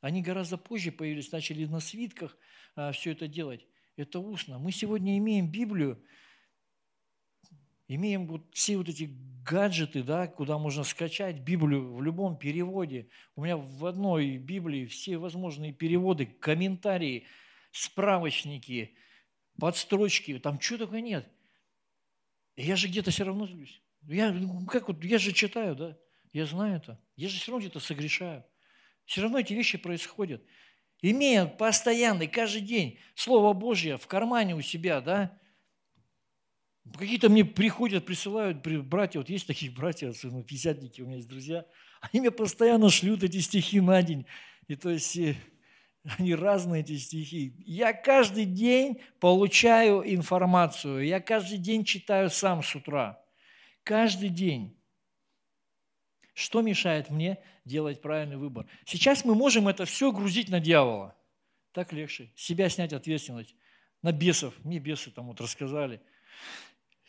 Они 0.00 0.22
гораздо 0.22 0.56
позже 0.56 0.92
появились, 0.92 1.32
начали 1.32 1.64
на 1.66 1.80
свитках 1.80 2.36
а, 2.74 2.92
все 2.92 3.12
это 3.12 3.28
делать. 3.28 3.66
Это 3.96 4.18
устно. 4.18 4.58
Мы 4.58 4.72
сегодня 4.72 5.18
имеем 5.18 5.50
Библию, 5.50 6.02
имеем 7.86 8.26
вот 8.26 8.46
все 8.54 8.78
вот 8.78 8.88
эти 8.88 9.10
гаджеты, 9.44 10.02
да, 10.02 10.26
куда 10.26 10.58
можно 10.58 10.84
скачать 10.84 11.40
Библию 11.40 11.94
в 11.94 12.02
любом 12.02 12.38
переводе. 12.38 13.08
У 13.36 13.42
меня 13.42 13.56
в 13.56 13.84
одной 13.84 14.38
Библии 14.38 14.86
все 14.86 15.18
возможные 15.18 15.72
переводы, 15.72 16.26
комментарии, 16.26 17.26
справочники, 17.72 18.96
подстрочки, 19.58 20.38
там 20.38 20.58
чего 20.58 20.78
только 20.78 21.00
нет. 21.00 21.28
Я 22.56 22.76
же 22.76 22.88
где-то 22.88 23.10
все 23.10 23.24
равно 23.24 23.46
злюсь. 23.46 23.82
Я, 24.02 24.32
ну, 24.32 24.64
как 24.66 24.88
вот, 24.88 25.04
я 25.04 25.18
же 25.18 25.32
читаю, 25.32 25.76
да, 25.76 25.98
я 26.32 26.46
знаю 26.46 26.76
это. 26.76 26.98
Я 27.16 27.28
же 27.28 27.38
все 27.38 27.52
равно 27.52 27.66
где-то 27.66 27.80
согрешаю. 27.80 28.44
Все 29.10 29.22
равно 29.22 29.40
эти 29.40 29.52
вещи 29.54 29.76
происходят. 29.76 30.40
Имея 31.02 31.44
постоянный, 31.44 32.28
каждый 32.28 32.60
день 32.60 33.00
Слово 33.16 33.52
Божье 33.54 33.96
в 33.96 34.06
кармане 34.06 34.54
у 34.54 34.62
себя, 34.62 35.00
да, 35.00 35.36
Какие-то 36.96 37.28
мне 37.28 37.44
приходят, 37.44 38.06
присылают 38.06 38.66
братья, 38.66 39.18
вот 39.18 39.28
есть 39.28 39.46
такие 39.46 39.70
братья, 39.70 40.12
ну, 40.24 40.42
пятидесятники, 40.42 41.02
у 41.02 41.06
меня 41.06 41.16
есть 41.16 41.28
друзья, 41.28 41.66
они 42.00 42.20
мне 42.20 42.30
постоянно 42.30 42.88
шлют 42.88 43.22
эти 43.22 43.38
стихи 43.38 43.80
на 43.80 44.02
день. 44.02 44.26
И 44.66 44.76
то 44.76 44.90
есть 44.90 45.16
э, 45.16 45.36
они 46.18 46.34
разные, 46.34 46.82
эти 46.82 46.96
стихи. 46.96 47.54
Я 47.58 47.92
каждый 47.92 48.44
день 48.44 49.00
получаю 49.20 50.02
информацию, 50.02 51.04
я 51.04 51.20
каждый 51.20 51.58
день 51.58 51.84
читаю 51.84 52.30
сам 52.30 52.62
с 52.62 52.74
утра. 52.74 53.22
Каждый 53.82 54.30
день. 54.30 54.79
Что 56.40 56.62
мешает 56.62 57.10
мне 57.10 57.38
делать 57.66 58.00
правильный 58.00 58.38
выбор? 58.38 58.66
Сейчас 58.86 59.26
мы 59.26 59.34
можем 59.34 59.68
это 59.68 59.84
все 59.84 60.10
грузить 60.10 60.48
на 60.48 60.58
дьявола. 60.58 61.14
Так 61.72 61.92
легче. 61.92 62.32
Себя 62.34 62.70
снять 62.70 62.94
ответственность. 62.94 63.54
На 64.00 64.10
бесов. 64.10 64.54
Мне 64.64 64.78
бесы 64.78 65.10
там 65.10 65.26
вот 65.26 65.38
рассказали. 65.42 66.00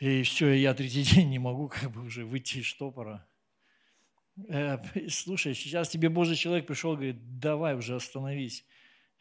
И 0.02 0.24
все, 0.24 0.52
я 0.52 0.74
третий 0.74 1.04
день 1.16 1.30
не 1.30 1.40
могу 1.40 1.70
как 1.70 1.92
бы 1.92 2.02
уже 2.02 2.26
выйти 2.26 2.58
из 2.58 2.66
штопора. 2.66 3.26
Э, 4.50 4.80
слушай, 5.10 5.56
сейчас 5.56 5.88
тебе 5.88 6.10
Божий 6.10 6.36
человек 6.36 6.68
пришел, 6.68 6.96
говорит, 6.96 7.40
давай 7.40 7.76
уже 7.76 7.96
остановись. 7.96 8.66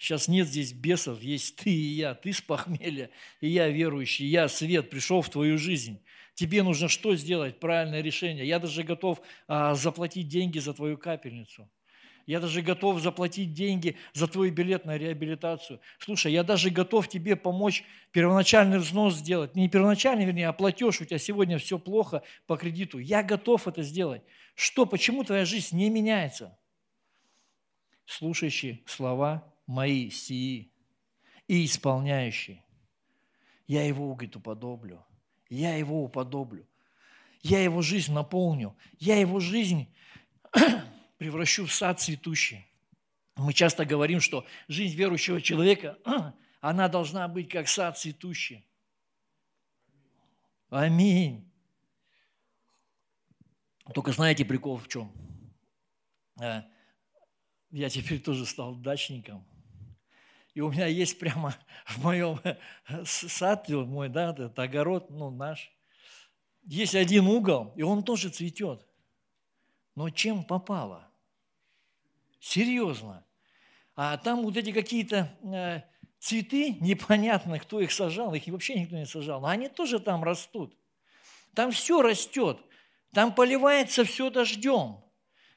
Сейчас 0.00 0.28
нет 0.28 0.48
здесь 0.48 0.72
бесов, 0.72 1.20
есть 1.20 1.56
ты 1.56 1.68
и 1.68 1.92
я. 1.92 2.14
Ты 2.14 2.32
с 2.32 2.40
похмелья, 2.40 3.10
и 3.42 3.48
я 3.48 3.68
верующий, 3.68 4.26
я 4.26 4.48
свет, 4.48 4.88
пришел 4.88 5.20
в 5.20 5.28
твою 5.28 5.58
жизнь. 5.58 6.00
Тебе 6.34 6.62
нужно 6.62 6.88
что 6.88 7.14
сделать? 7.16 7.60
Правильное 7.60 8.00
решение. 8.00 8.46
Я 8.46 8.58
даже 8.58 8.82
готов 8.82 9.20
а, 9.46 9.74
заплатить 9.74 10.26
деньги 10.26 10.58
за 10.58 10.72
твою 10.72 10.96
капельницу. 10.96 11.68
Я 12.24 12.40
даже 12.40 12.62
готов 12.62 13.00
заплатить 13.00 13.52
деньги 13.52 13.94
за 14.14 14.26
твой 14.26 14.48
билет 14.48 14.86
на 14.86 14.96
реабилитацию. 14.96 15.80
Слушай, 15.98 16.32
я 16.32 16.44
даже 16.44 16.70
готов 16.70 17.06
тебе 17.06 17.36
помочь 17.36 17.84
первоначальный 18.10 18.78
взнос 18.78 19.16
сделать. 19.16 19.54
Не 19.54 19.68
первоначальный, 19.68 20.24
вернее, 20.24 20.48
а 20.48 20.54
платеж. 20.54 21.02
У 21.02 21.04
тебя 21.04 21.18
сегодня 21.18 21.58
все 21.58 21.78
плохо 21.78 22.22
по 22.46 22.56
кредиту. 22.56 22.98
Я 22.98 23.22
готов 23.22 23.68
это 23.68 23.82
сделать. 23.82 24.22
Что, 24.54 24.86
почему 24.86 25.24
твоя 25.24 25.44
жизнь 25.44 25.76
не 25.76 25.90
меняется? 25.90 26.58
Слушающие 28.06 28.80
слова 28.86 29.49
мои 29.70 30.10
сии 30.10 30.72
и 31.46 31.64
исполняющие. 31.64 32.64
Я 33.68 33.86
его, 33.86 34.12
говорит, 34.14 34.34
уподоблю. 34.34 35.06
Я 35.48 35.76
его 35.76 36.02
уподоблю. 36.02 36.66
Я 37.42 37.62
его 37.62 37.80
жизнь 37.80 38.12
наполню. 38.12 38.76
Я 38.98 39.18
его 39.18 39.38
жизнь 39.38 39.86
превращу 41.18 41.66
в 41.66 41.72
сад 41.72 42.00
цветущий. 42.00 42.66
Мы 43.36 43.52
часто 43.52 43.84
говорим, 43.84 44.20
что 44.20 44.44
жизнь 44.66 44.96
верующего 44.96 45.40
человека, 45.40 45.96
она 46.60 46.88
должна 46.88 47.28
быть 47.28 47.48
как 47.48 47.68
сад 47.68 47.96
цветущий. 47.96 48.66
Аминь. 50.68 51.48
Только 53.94 54.10
знаете, 54.12 54.44
прикол 54.44 54.78
в 54.78 54.88
чем? 54.88 55.12
Э, 56.40 56.62
я 57.70 57.88
теперь 57.88 58.20
тоже 58.20 58.46
стал 58.46 58.74
дачником. 58.74 59.46
И 60.54 60.60
у 60.60 60.70
меня 60.70 60.86
есть 60.86 61.18
прямо 61.18 61.54
в 61.86 62.02
моем 62.02 62.40
саде, 63.04 63.76
мой, 63.76 64.08
да, 64.08 64.34
это 64.36 64.62
огород, 64.62 65.10
ну, 65.10 65.30
наш. 65.30 65.70
Есть 66.64 66.94
один 66.94 67.26
угол, 67.26 67.72
и 67.76 67.82
он 67.82 68.02
тоже 68.02 68.28
цветет. 68.28 68.86
Но 69.94 70.10
чем 70.10 70.44
попало? 70.44 71.08
Серьезно. 72.38 73.24
А 73.96 74.16
там 74.16 74.42
вот 74.42 74.56
эти 74.56 74.72
какие-то 74.72 75.30
э, 75.42 75.82
цветы, 76.18 76.76
непонятно, 76.80 77.58
кто 77.58 77.80
их 77.80 77.92
сажал, 77.92 78.34
их 78.34 78.46
вообще 78.46 78.80
никто 78.80 78.96
не 78.96 79.06
сажал, 79.06 79.40
но 79.40 79.48
они 79.48 79.68
тоже 79.68 80.00
там 80.00 80.24
растут. 80.24 80.76
Там 81.54 81.70
все 81.72 82.02
растет. 82.02 82.58
Там 83.12 83.34
поливается 83.34 84.04
все 84.04 84.30
дождем. 84.30 85.02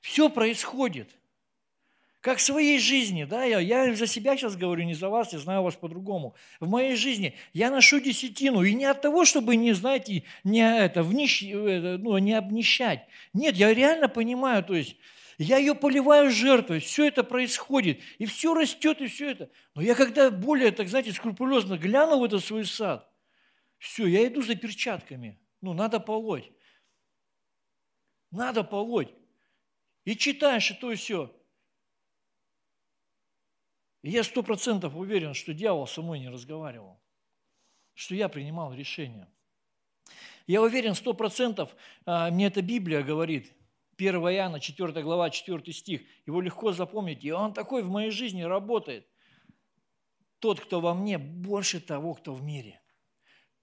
Все 0.01 0.29
происходит. 0.29 1.15
Как 2.23 2.37
в 2.37 2.41
своей 2.41 2.79
жизни, 2.79 3.25
да, 3.25 3.43
я, 3.43 3.59
я 3.59 3.93
за 3.95 4.07
себя 4.07 4.37
сейчас 4.37 4.55
говорю, 4.55 4.85
не 4.85 4.93
за 4.93 5.09
вас, 5.09 5.33
я 5.33 5.39
знаю 5.39 5.61
вас 5.61 5.75
по-другому. 5.75 6.35
В 6.61 6.69
моей 6.69 6.95
жизни 6.95 7.35
я 7.51 7.69
ношу 7.69 7.99
десятину, 7.99 8.63
и 8.63 8.73
не 8.73 8.85
от 8.85 9.01
того, 9.01 9.25
чтобы, 9.25 9.57
не, 9.57 9.73
знаете, 9.73 10.23
не, 10.45 10.61
это, 10.61 11.03
внищ, 11.03 11.43
э, 11.43 11.97
ну, 11.97 12.17
не 12.19 12.31
обнищать. 12.31 13.05
Нет, 13.33 13.57
я 13.57 13.73
реально 13.73 14.07
понимаю, 14.07 14.63
то 14.63 14.73
есть 14.73 14.95
я 15.37 15.57
ее 15.57 15.75
поливаю 15.75 16.31
жертвой, 16.31 16.79
все 16.79 17.07
это 17.09 17.25
происходит, 17.25 17.99
и 18.19 18.25
все 18.25 18.53
растет, 18.53 19.01
и 19.01 19.07
все 19.07 19.31
это. 19.31 19.49
Но 19.75 19.81
я 19.81 19.93
когда 19.93 20.31
более, 20.31 20.71
так 20.71 20.87
знаете, 20.87 21.11
скрупулезно 21.11 21.77
гляну 21.77 22.19
в 22.19 22.23
этот 22.23 22.41
свой 22.41 22.63
сад, 22.63 23.05
все, 23.79 24.07
я 24.07 24.25
иду 24.25 24.41
за 24.41 24.55
перчатками. 24.55 25.41
Ну, 25.59 25.73
надо 25.73 25.99
полоть. 25.99 26.49
Надо 28.31 28.63
полоть. 28.63 29.13
И 30.05 30.15
читаешь, 30.15 30.71
и 30.71 30.73
то 30.73 30.89
и 30.89 30.95
все. 30.95 31.29
И 34.03 34.09
я 34.11 34.23
сто 34.23 34.43
процентов 34.43 34.95
уверен, 34.95 35.33
что 35.33 35.53
дьявол 35.53 35.87
со 35.87 36.01
мной 36.01 36.19
не 36.19 36.29
разговаривал, 36.29 37.01
что 37.93 38.13
я 38.13 38.27
принимал 38.27 38.73
решение. 38.73 39.27
Я 40.45 40.61
уверен 40.61 40.93
сто 40.93 41.13
процентов, 41.13 41.73
а, 42.05 42.29
мне 42.29 42.47
эта 42.47 42.61
Библия 42.61 43.01
говорит, 43.01 43.53
1 43.95 44.15
Иоанна, 44.15 44.59
4 44.59 45.01
глава, 45.01 45.29
4 45.29 45.71
стих, 45.71 46.01
его 46.25 46.41
легко 46.41 46.73
запомнить, 46.73 47.23
и 47.23 47.31
он 47.31 47.53
такой 47.53 47.81
в 47.81 47.89
моей 47.89 48.11
жизни 48.11 48.41
работает. 48.41 49.07
Тот, 50.39 50.59
кто 50.59 50.81
во 50.81 50.93
мне, 50.93 51.17
больше 51.17 51.79
того, 51.79 52.13
кто 52.13 52.33
в 52.33 52.43
мире. 52.43 52.81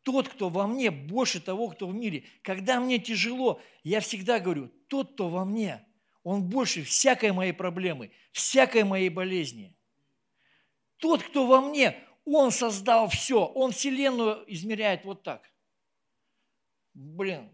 Тот, 0.03 0.27
кто 0.29 0.49
во 0.49 0.67
мне, 0.67 0.91
больше 0.91 1.43
того, 1.43 1.69
кто 1.69 1.87
в 1.87 1.95
мире. 1.95 2.25
Когда 2.41 2.81
мне 2.81 2.99
тяжело, 2.99 3.61
я 3.83 4.01
всегда 4.01 4.41
говорю, 4.41 4.69
тот, 4.89 5.13
кто 5.13 5.29
во 5.29 5.45
мне, 5.45 5.87
он 6.23 6.49
больше 6.49 6.83
всякой 6.83 7.33
моей 7.33 7.53
проблемы, 7.53 8.13
всякой 8.33 8.85
моей 8.85 9.11
болезни– 9.11 9.77
тот, 11.01 11.23
кто 11.23 11.47
во 11.47 11.61
мне, 11.61 11.97
он 12.25 12.51
создал 12.51 13.09
все. 13.09 13.45
Он 13.45 13.73
Вселенную 13.73 14.45
измеряет 14.53 15.05
вот 15.05 15.23
так. 15.23 15.51
Блин, 16.95 17.51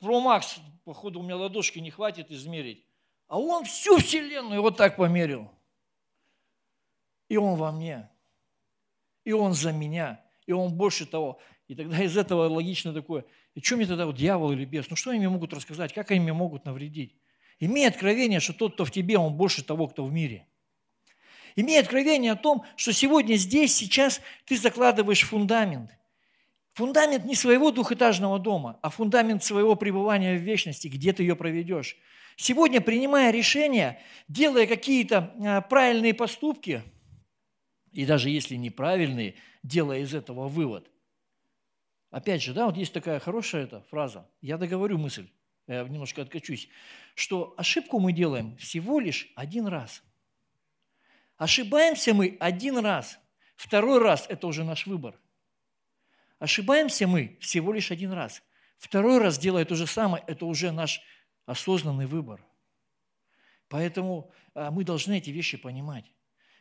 Pro 0.00 0.24
Max, 0.24 0.58
походу, 0.84 1.20
у 1.20 1.22
меня 1.22 1.36
ладошки 1.36 1.78
не 1.78 1.90
хватит 1.90 2.30
измерить. 2.30 2.86
А 3.28 3.38
он 3.38 3.64
всю 3.64 3.98
Вселенную 3.98 4.62
вот 4.62 4.76
так 4.76 4.96
померил. 4.96 5.50
И 7.28 7.36
он 7.36 7.56
во 7.56 7.70
мне. 7.70 8.10
И 9.24 9.32
он 9.32 9.52
за 9.52 9.72
меня. 9.72 10.24
И 10.46 10.52
он 10.52 10.74
больше 10.74 11.06
того. 11.06 11.40
И 11.68 11.76
тогда 11.76 12.02
из 12.02 12.16
этого 12.16 12.48
логично 12.48 12.92
такое, 12.92 13.24
и 13.54 13.60
что 13.60 13.76
мне 13.76 13.86
тогда 13.86 14.06
вот 14.06 14.16
дьявол 14.16 14.50
или 14.52 14.64
бес? 14.64 14.90
Ну 14.90 14.96
что 14.96 15.10
они 15.10 15.20
мне 15.20 15.28
могут 15.28 15.52
рассказать? 15.52 15.92
Как 15.92 16.10
они 16.10 16.20
мне 16.20 16.32
могут 16.32 16.64
навредить? 16.64 17.16
Имей 17.60 17.86
откровение, 17.86 18.40
что 18.40 18.52
тот, 18.52 18.74
кто 18.74 18.84
в 18.84 18.90
тебе, 18.90 19.18
он 19.18 19.34
больше 19.34 19.62
того, 19.62 19.86
кто 19.86 20.04
в 20.04 20.12
мире. 20.12 20.48
Имей 21.56 21.80
откровение 21.80 22.32
о 22.32 22.36
том, 22.36 22.64
что 22.76 22.92
сегодня 22.92 23.36
здесь, 23.36 23.74
сейчас 23.74 24.20
ты 24.44 24.56
закладываешь 24.56 25.22
фундамент. 25.22 25.90
Фундамент 26.74 27.24
не 27.24 27.34
своего 27.34 27.70
двухэтажного 27.70 28.38
дома, 28.38 28.78
а 28.82 28.90
фундамент 28.90 29.42
своего 29.42 29.74
пребывания 29.74 30.36
в 30.36 30.42
вечности, 30.42 30.88
где 30.88 31.12
ты 31.12 31.24
ее 31.24 31.34
проведешь. 31.34 31.96
Сегодня, 32.36 32.80
принимая 32.80 33.32
решения, 33.32 34.00
делая 34.28 34.66
какие-то 34.66 35.34
а, 35.44 35.60
правильные 35.60 36.14
поступки, 36.14 36.82
и 37.92 38.06
даже 38.06 38.30
если 38.30 38.54
неправильные, 38.54 39.34
делая 39.62 40.00
из 40.00 40.14
этого 40.14 40.48
вывод. 40.48 40.88
Опять 42.10 42.42
же, 42.42 42.54
да, 42.54 42.66
вот 42.66 42.76
есть 42.76 42.92
такая 42.92 43.18
хорошая 43.18 43.64
эта 43.64 43.82
фраза, 43.90 44.28
я 44.40 44.56
договорю 44.56 44.96
мысль, 44.96 45.28
я 45.66 45.82
немножко 45.82 46.22
откачусь, 46.22 46.68
что 47.14 47.52
ошибку 47.56 47.98
мы 47.98 48.12
делаем 48.12 48.56
всего 48.56 49.00
лишь 49.00 49.32
один 49.34 49.66
раз– 49.66 50.02
Ошибаемся 51.40 52.12
мы 52.12 52.36
один 52.38 52.76
раз, 52.76 53.18
второй 53.56 53.98
раз– 53.98 54.26
это 54.28 54.46
уже 54.46 54.62
наш 54.62 54.86
выбор. 54.86 55.18
Ошибаемся 56.38 57.06
мы 57.06 57.38
всего 57.40 57.72
лишь 57.72 57.90
один 57.90 58.12
раз. 58.12 58.42
Второй 58.76 59.16
раз 59.16 59.38
делая 59.38 59.64
то 59.64 59.74
же 59.74 59.86
самое– 59.86 60.22
это 60.26 60.44
уже 60.44 60.70
наш 60.70 61.00
осознанный 61.46 62.04
выбор. 62.04 62.44
Поэтому 63.68 64.30
а, 64.52 64.70
мы 64.70 64.84
должны 64.84 65.16
эти 65.16 65.30
вещи 65.30 65.56
понимать. 65.56 66.04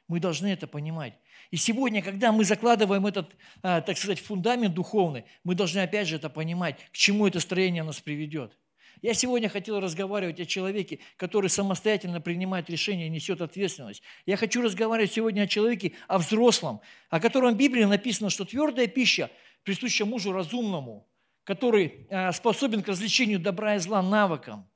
Мы 0.08 0.22
должны 0.22 0.48
это 0.48 0.66
понимать. 0.66 1.20
И 1.52 1.58
сегодня, 1.58 2.02
когда 2.02 2.32
мы 2.32 2.46
закладываем 2.46 3.06
этот, 3.06 3.36
а, 3.62 3.82
так 3.82 3.98
сказать, 3.98 4.22
фундамент 4.22 4.76
духовный, 4.76 5.26
мы 5.44 5.56
должны 5.56 5.80
опять 5.80 6.08
же 6.08 6.16
это 6.16 6.30
понимать, 6.30 6.78
к 6.94 6.96
чему 6.96 7.28
это 7.28 7.42
строение 7.42 7.84
нас 7.84 8.00
приведет. 8.00 8.58
Я 9.02 9.14
сегодня 9.14 9.48
хотел 9.50 9.80
разговаривать 9.80 10.40
о 10.40 10.46
человеке, 10.46 11.00
который 11.16 11.50
самостоятельно 11.50 12.20
принимает 12.20 12.70
решения 12.70 13.08
и 13.08 13.10
несет 13.10 13.42
ответственность. 13.42 14.02
Я 14.26 14.36
хочу 14.36 14.62
разговаривать 14.62 15.14
сегодня 15.14 15.44
о 15.44 15.48
человеке, 15.48 15.94
о 16.08 16.18
взрослом, 16.18 16.82
о 17.10 17.20
котором 17.20 17.54
в 17.54 17.58
Библии 17.58 17.86
написано, 17.86 18.30
что 18.30 18.46
твердая 18.46 18.88
пища 18.88 19.30
присуща 19.64 20.06
мужу 20.06 20.32
разумному, 20.32 21.08
который 21.44 22.08
а, 22.10 22.32
способен 22.34 22.82
к 22.82 22.88
развлечению 22.88 23.40
добра 23.40 23.76
и 23.76 23.80
зла 23.80 24.02
навыкам. 24.02 24.68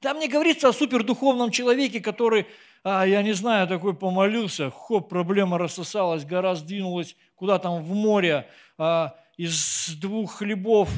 Там 0.00 0.18
не 0.18 0.28
говорится 0.28 0.68
о 0.68 0.72
супердуховном 0.72 1.50
человеке, 1.50 2.00
который, 2.00 2.46
а, 2.84 3.06
я 3.06 3.22
не 3.22 3.32
знаю, 3.32 3.66
такой 3.66 3.94
помолился, 3.94 4.70
хоп, 4.70 5.08
проблема 5.08 5.58
рассосалась, 5.58 6.24
гора 6.24 6.54
сдвинулась 6.54 7.16
куда 7.34 7.58
там 7.58 7.82
в 7.82 7.94
море, 7.94 8.48
а, 8.78 9.14
из 9.36 9.94
двух 10.00 10.38
хлебов 10.38 10.90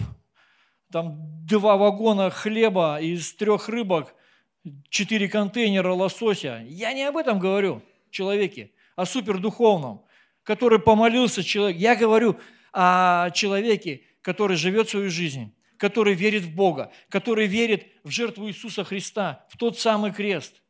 там 0.91 1.47
два 1.47 1.77
вагона 1.77 2.31
хлеба 2.31 3.01
из 3.01 3.33
трех 3.35 3.69
рыбок, 3.69 4.15
четыре 4.89 5.29
контейнера 5.29 5.93
лосося. 5.93 6.65
Я 6.69 6.93
не 6.93 7.05
об 7.05 7.17
этом 7.17 7.39
говорю, 7.39 7.83
человеке, 8.11 8.73
о 8.97 9.07
супердуховном, 9.07 10.05
который 10.43 10.79
помолился 10.79 11.43
человек. 11.43 11.79
Я 11.79 11.97
говорю 11.97 12.39
о 12.73 13.31
человеке, 13.31 14.03
который 14.23 14.57
живет 14.57 14.91
свою 14.91 15.11
жизнь, 15.11 15.55
который 15.77 16.15
верит 16.15 16.43
в 16.43 16.55
Бога, 16.55 16.93
который 17.09 17.47
верит 17.47 17.87
в 18.05 18.11
жертву 18.11 18.49
Иисуса 18.49 18.85
Христа, 18.85 19.47
в 19.49 19.57
тот 19.57 19.79
самый 19.79 20.13
крест, 20.13 20.63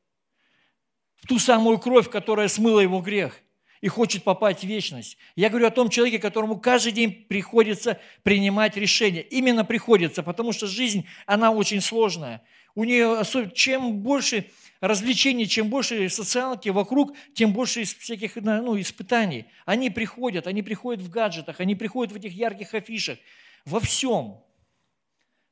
в 1.17 1.27
ту 1.27 1.39
самую 1.39 1.79
кровь, 1.79 2.09
которая 2.09 2.49
смыла 2.49 2.83
его 2.83 3.01
грех– 3.01 3.41
и 3.81 3.89
хочет 3.89 4.25
попасть 4.25 4.61
в 4.61 4.65
вечность. 4.65 5.17
Я 5.37 5.49
говорю 5.49 5.67
о 5.67 5.71
том 5.71 5.89
человеке, 5.89 6.19
которому 6.19 6.59
каждый 6.59 6.93
день 6.93 7.13
приходится 7.29 7.99
принимать 8.23 8.77
решения. 8.77 9.23
Именно 9.23 9.65
приходится, 9.65 10.23
потому 10.23 10.53
что 10.53 10.67
жизнь, 10.67 11.07
она 11.27 11.51
очень 11.51 11.81
сложная. 11.81 12.43
У 12.75 12.85
нее, 12.85 13.23
чем 13.55 13.99
больше 13.99 14.47
развлечений, 14.81 15.47
чем 15.47 15.69
больше 15.69 16.09
социалки 16.09 16.69
вокруг, 16.69 17.17
тем 17.35 17.53
больше 17.53 17.85
всяких 17.85 18.37
ну, 18.37 18.79
испытаний. 18.81 19.47
Они 19.65 19.91
приходят, 19.91 20.47
они 20.47 20.63
приходят 20.63 21.03
в 21.03 21.11
гаджетах, 21.11 21.61
они 21.61 21.75
приходят 21.75 22.13
в 22.13 22.17
этих 22.17 22.33
ярких 22.33 22.75
афишах, 22.75 23.19
во 23.65 23.81
всем. 23.81 24.43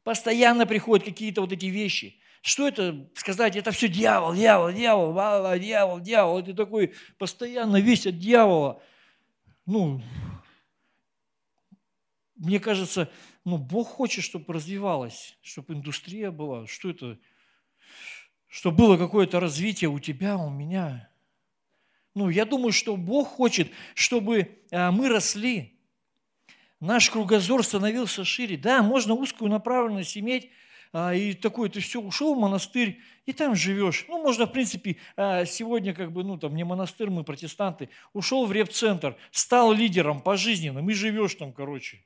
Постоянно 0.05 0.67
приходят 0.67 1.05
какие-то 1.05 1.41
вот 1.41 1.53
эти 1.53 1.67
вещи. 1.67 2.19
Что 2.43 2.69
это 2.69 3.09
сказать? 3.15 3.57
Это 3.57 3.71
все 3.73 3.89
дьявол, 3.89 4.35
дьявол, 4.35 4.73
дьявол, 4.73 5.13
дьявол, 5.13 5.59
дьявол, 5.59 6.01
дьявол. 6.01 6.43
Ты 6.43 6.55
такой 6.55 6.95
постоянно 7.19 7.81
весь 7.81 8.07
от 8.07 8.19
дьявола. 8.19 8.83
Ну, 9.67 10.01
мне 12.37 12.61
кажется, 12.61 13.11
ну, 13.45 13.59
Бог 13.59 13.89
хочет, 13.89 14.25
чтобы 14.25 14.53
развивалась, 14.53 15.37
чтобы 15.43 15.75
индустрия 15.75 16.31
была. 16.31 16.67
Что 16.67 16.91
это? 16.91 17.19
Чтобы 18.47 18.77
было 18.77 18.97
какое-то 18.97 19.41
развитие 19.41 19.91
у 19.91 19.99
тебя, 19.99 20.37
у 20.39 20.49
меня. 20.49 21.11
Ну, 22.15 22.31
я 22.31 22.45
думаю, 22.45 22.73
что 22.73 22.97
Бог 22.97 23.29
хочет, 23.29 23.71
чтобы 23.95 24.63
а, 24.71 24.91
мы 24.91 25.09
росли. 25.09 25.79
Наш 26.81 27.11
кругозор 27.11 27.65
становился 27.65 28.25
шире. 28.25 28.57
Да, 28.57 28.83
можно 28.83 29.15
узкую 29.15 29.51
направленность 29.51 30.17
иметь, 30.17 30.51
и 30.93 31.35
такой, 31.35 31.69
ты 31.69 31.81
все, 31.81 32.01
ушел 32.01 32.35
в 32.35 32.39
монастырь, 32.39 33.01
и 33.27 33.33
там 33.33 33.55
живешь. 33.55 34.07
Ну, 34.09 34.23
можно, 34.23 34.47
в 34.47 34.53
принципе, 34.53 34.97
а, 35.17 35.45
сегодня 35.45 35.95
как 35.95 36.13
бы, 36.13 36.25
ну, 36.25 36.39
там, 36.39 36.55
не 36.57 36.65
монастырь, 36.65 37.11
мы 37.11 37.25
протестанты, 37.25 37.91
ушел 38.15 38.47
в 38.47 38.53
реп-центр, 38.53 39.17
стал 39.31 39.73
лидером 39.73 40.23
пожизненным 40.23 40.89
и 40.89 40.95
живешь 40.95 41.35
там, 41.35 41.53
короче, 41.53 42.05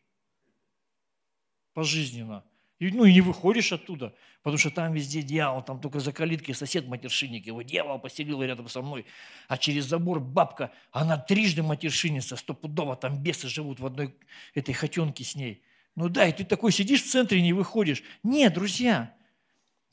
пожизненно. 1.75 2.45
И, 2.81 2.91
ну, 2.91 3.05
и 3.05 3.13
не 3.13 3.21
выходишь 3.21 3.73
оттуда, 3.73 4.13
потому 4.43 4.59
что 4.59 4.71
там 4.71 4.93
везде 4.93 5.23
дьявол, 5.23 5.63
там 5.63 5.81
только 5.81 6.01
за 6.01 6.13
калиткой 6.13 6.57
сосед 6.57 6.89
матершинник, 6.89 7.47
его 7.47 7.63
дьявол 7.63 8.01
поселил 8.01 8.43
рядом 8.43 8.69
со 8.69 8.83
мной, 8.83 9.07
а 9.47 9.57
через 9.57 9.85
забор 9.85 10.19
бабка, 10.19 10.73
она 10.91 11.17
трижды 11.17 11.63
матершинница, 11.63 12.35
стопудово, 12.35 12.97
там 12.97 13.23
бесы 13.23 13.47
живут 13.47 13.79
в 13.79 13.87
одной 13.87 14.17
этой 14.55 14.73
хотенке 14.75 15.23
с 15.23 15.37
ней– 15.37 15.63
ну 15.95 16.09
да, 16.09 16.27
и 16.27 16.33
ты 16.33 16.45
такой 16.45 16.73
сидишь 16.73 17.03
в 17.03 17.11
центре 17.11 17.39
и 17.39 17.43
не 17.43 17.53
выходишь. 17.53 18.03
Нет, 18.23 18.55
друзья, 18.55 19.15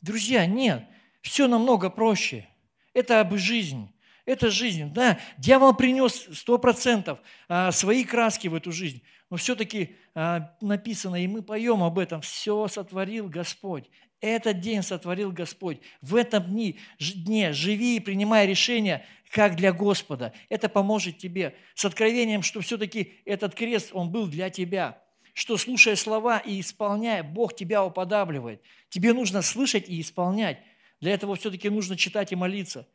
друзья, 0.01 0.45
нет. 0.45 0.85
Все 1.21 1.47
намного 1.47 1.89
проще. 1.89 2.47
Это 2.93 3.19
об 3.19 3.35
жизнь. 3.35 3.93
Это 4.25 4.51
жизнь, 4.51 4.93
да. 4.93 5.19
Дьявол 5.38 5.73
принес 5.73 6.27
сто 6.33 6.57
процентов 6.59 7.19
а, 7.47 7.71
свои 7.71 8.03
краски 8.03 8.47
в 8.47 8.53
эту 8.53 8.71
жизнь. 8.71 9.01
Но 9.29 9.38
все-таки 9.38 9.95
а, 10.13 10.55
написано, 10.62 11.21
и 11.21 11.27
мы 11.27 11.41
поем 11.41 11.83
об 11.83 11.97
этом, 11.97 12.21
все 12.21 12.67
сотворил 12.67 13.27
Господь. 13.27 13.89
Этот 14.21 14.59
день 14.59 14.83
сотворил 14.83 15.31
Господь. 15.31 15.79
В 16.01 16.15
этом 16.15 16.43
дне, 16.43 16.75
дне 16.99 17.53
живи 17.53 17.97
и 17.97 17.99
принимай 17.99 18.45
решения, 18.45 19.05
как 19.31 19.55
для 19.55 19.73
Господа. 19.73 20.33
Это 20.49 20.69
поможет 20.69 21.17
тебе 21.17 21.55
с 21.73 21.85
откровением, 21.85 22.43
что 22.43 22.62
все-таки 22.62 23.21
этот 23.25 23.55
крест, 23.55 23.89
он 23.93 24.12
был 24.12 24.27
для 24.27 24.49
тебя. 24.49 25.01
Что, 25.39 25.56
слушая 25.56 25.95
слова 25.95 26.39
и 26.39 26.60
исполняя, 26.60 27.23
Бог 27.23 27.56
тебя 27.56 27.86
уподабливает. 27.86 28.62
Тебе 28.89 29.13
нужно 29.13 29.41
слышать 29.41 29.88
и 29.88 30.02
исполнять. 30.02 30.60
Для 30.99 31.13
этого 31.13 31.38
все-таки 31.38 31.69
нужно 31.69 31.95
читать 31.95 32.34
и 32.34 32.36
молиться. 32.36 32.86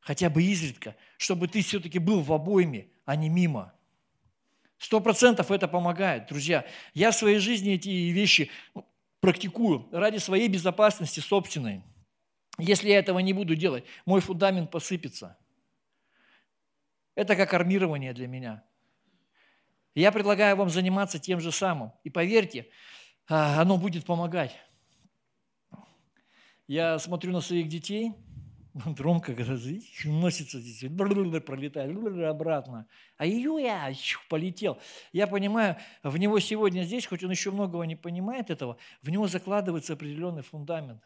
Хотя 0.00 0.30
бы 0.30 0.42
изредка, 0.42 0.96
чтобы 1.18 1.46
ты 1.46 1.62
все-таки 1.62 1.98
был 1.98 2.22
в 2.22 2.32
обойме, 2.32 2.88
а 3.04 3.16
не 3.16 3.28
мимо. 3.28 3.74
Сто 4.78 4.98
процентов 4.98 5.50
это 5.50 5.68
помогает, 5.68 6.26
друзья. 6.26 6.64
Я 6.94 7.10
в 7.10 7.16
своей 7.16 7.38
жизни 7.38 7.74
эти 7.74 7.90
вещи 7.90 8.50
ну, 8.74 8.86
практикую 9.20 9.86
ради 9.92 10.16
своей 10.16 10.48
безопасности 10.48 11.20
собственной. 11.20 11.82
Если 12.56 12.88
я 12.88 12.98
этого 12.98 13.18
не 13.18 13.34
буду 13.34 13.56
делать, 13.56 13.84
мой 14.06 14.22
фундамент 14.22 14.70
посыпется. 14.70 15.36
Это 17.14 17.36
как 17.36 17.52
армирование 17.52 18.14
для 18.14 18.26
меня. 18.26 18.64
Я 19.94 20.12
предлагаю 20.12 20.56
вам 20.56 20.70
заниматься 20.70 21.18
тем 21.18 21.40
же 21.40 21.52
самым. 21.52 21.92
И 22.02 22.10
поверьте, 22.10 22.68
а, 23.28 23.60
оно 23.60 23.78
будет 23.78 24.04
помогать. 24.04 24.56
Я 26.66 26.98
смотрю 26.98 27.32
на 27.32 27.40
своих 27.40 27.68
детей– 27.68 28.12
Ромка 28.98 29.32
носится 30.04 30.60
здесь, 30.60 30.90
пролетает 31.46 31.96
обратно. 32.24 32.86
А 33.16 33.26
ее 33.26 33.56
я 33.60 33.92
полетел. 34.28 34.78
Я 35.12 35.26
понимаю, 35.26 35.76
в 36.02 36.16
него 36.16 36.40
сегодня 36.40 36.82
здесь, 36.82 37.06
хоть 37.06 37.22
он 37.22 37.30
еще 37.30 37.52
многого 37.52 37.84
не 37.84 37.96
понимает 37.96 38.50
этого, 38.50 38.76
в 39.02 39.10
него 39.10 39.28
закладывается 39.28 39.92
определенный 39.92 40.42
фундамент. 40.42 41.02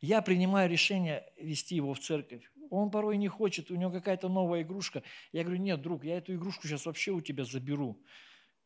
Я 0.00 0.22
принимаю 0.22 0.70
решение 0.70 1.24
вести 1.38 1.76
его 1.76 1.94
в 1.94 1.98
церковь. 1.98 2.50
Он 2.70 2.90
порой 2.90 3.16
не 3.16 3.28
хочет, 3.28 3.70
у 3.70 3.76
него 3.76 3.90
какая-то 3.90 4.28
новая 4.28 4.62
игрушка. 4.62 5.02
Я 5.32 5.42
говорю, 5.42 5.60
нет, 5.60 5.82
друг, 5.82 6.04
я 6.04 6.18
эту 6.18 6.34
игрушку 6.34 6.66
сейчас 6.66 6.86
вообще 6.86 7.12
у 7.12 7.20
тебя 7.20 7.44
заберу. 7.44 8.00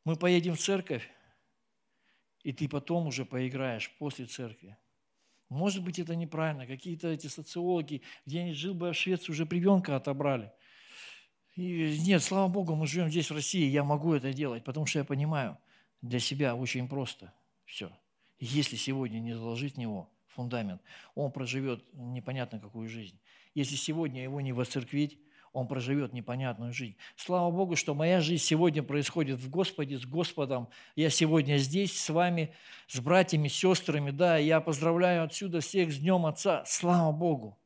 Мы 0.05 0.17
поедем 0.17 0.55
в 0.55 0.61
церковь, 0.61 1.09
и 2.43 2.53
ты 2.53 2.69
потом 2.69 3.07
уже 3.07 3.25
поиграешь 3.25 3.95
после 3.99 4.27
церкви. 4.27 4.77
Может 5.49 5.83
быть, 5.83 5.99
это 5.99 6.15
неправильно. 6.15 6.67
Какие-то 6.67 7.09
эти 7.09 7.27
социологи, 7.27 8.03
где-нибудь 8.27 8.57
жил 8.57 8.75
бы 8.75 8.93
в 8.93 8.97
Швеции, 8.97 9.33
уже 9.33 9.45
ребенка 9.45 9.97
отобрали. 9.97 10.53
И 11.57 11.99
нет, 12.01 12.23
слава 12.23 12.49
Богу, 12.49 12.77
мы 12.77 12.87
живем 12.87 13.09
здесь, 13.09 13.31
в 13.31 13.35
России, 13.35 13.67
я 13.67 13.83
могу 13.83 14.15
это 14.15 14.33
делать, 14.33 14.63
потому 14.65 14.87
что 14.87 15.01
я 15.01 15.05
понимаю, 15.05 15.59
для 16.03 16.21
себя 16.21 16.55
очень 16.55 16.89
просто 16.89 17.33
все. 17.65 17.91
Если 18.39 18.77
сегодня 18.77 19.19
не 19.19 19.35
заложить 19.35 19.75
в 19.75 19.79
него 19.79 20.09
фундамент, 20.29 20.81
он 21.17 21.33
проживет 21.33 21.85
непонятно 21.95 22.61
какую 22.61 22.89
жизнь. 22.89 23.19
Если 23.59 23.75
сегодня 23.75 24.23
его 24.23 24.41
не 24.41 24.53
воцерквить, 24.53 25.19
он 25.53 25.67
проживет 25.67 26.13
непонятную 26.13 26.73
жизнь. 26.73 26.95
Слава 27.17 27.51
Богу, 27.51 27.75
что 27.75 27.93
моя 27.93 28.21
жизнь 28.21 28.45
сегодня 28.45 28.85
происходит 28.85 29.41
в 29.41 29.51
Господе, 29.51 29.99
с 29.99 30.07
Господом. 30.07 30.69
Я 30.95 31.11
сегодня 31.11 31.57
здесь 31.57 32.01
с 32.01 32.09
вами, 32.09 32.55
с 32.87 33.01
братьями, 33.01 33.49
сестрами. 33.49 34.13
Да, 34.13 34.37
я 34.37 34.61
поздравляю 34.61 35.25
отсюда 35.25 35.61
всех 35.61 35.91
с 35.91 35.99
Днем 35.99 36.25
Отца. 36.27 36.63
Слава 36.67 37.11
Богу. 37.11 37.59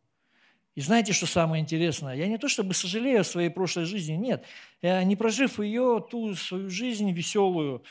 И 0.76 0.80
знаете, 0.80 1.12
что 1.12 1.26
самое 1.26 1.62
интересное? 1.62 2.14
Я 2.14 2.26
не 2.26 2.38
то 2.38 2.48
чтобы 2.48 2.72
сожалею 2.72 3.20
о 3.20 3.24
своей 3.24 3.50
прошлой 3.50 3.84
жизни, 3.84 4.14
нет. 4.14 4.46
Я, 4.80 5.04
не 5.04 5.14
прожив 5.14 5.60
ее, 5.60 6.02
ту 6.10 6.34
свою 6.36 6.70
жизнь 6.70 7.10
веселую, 7.12 7.84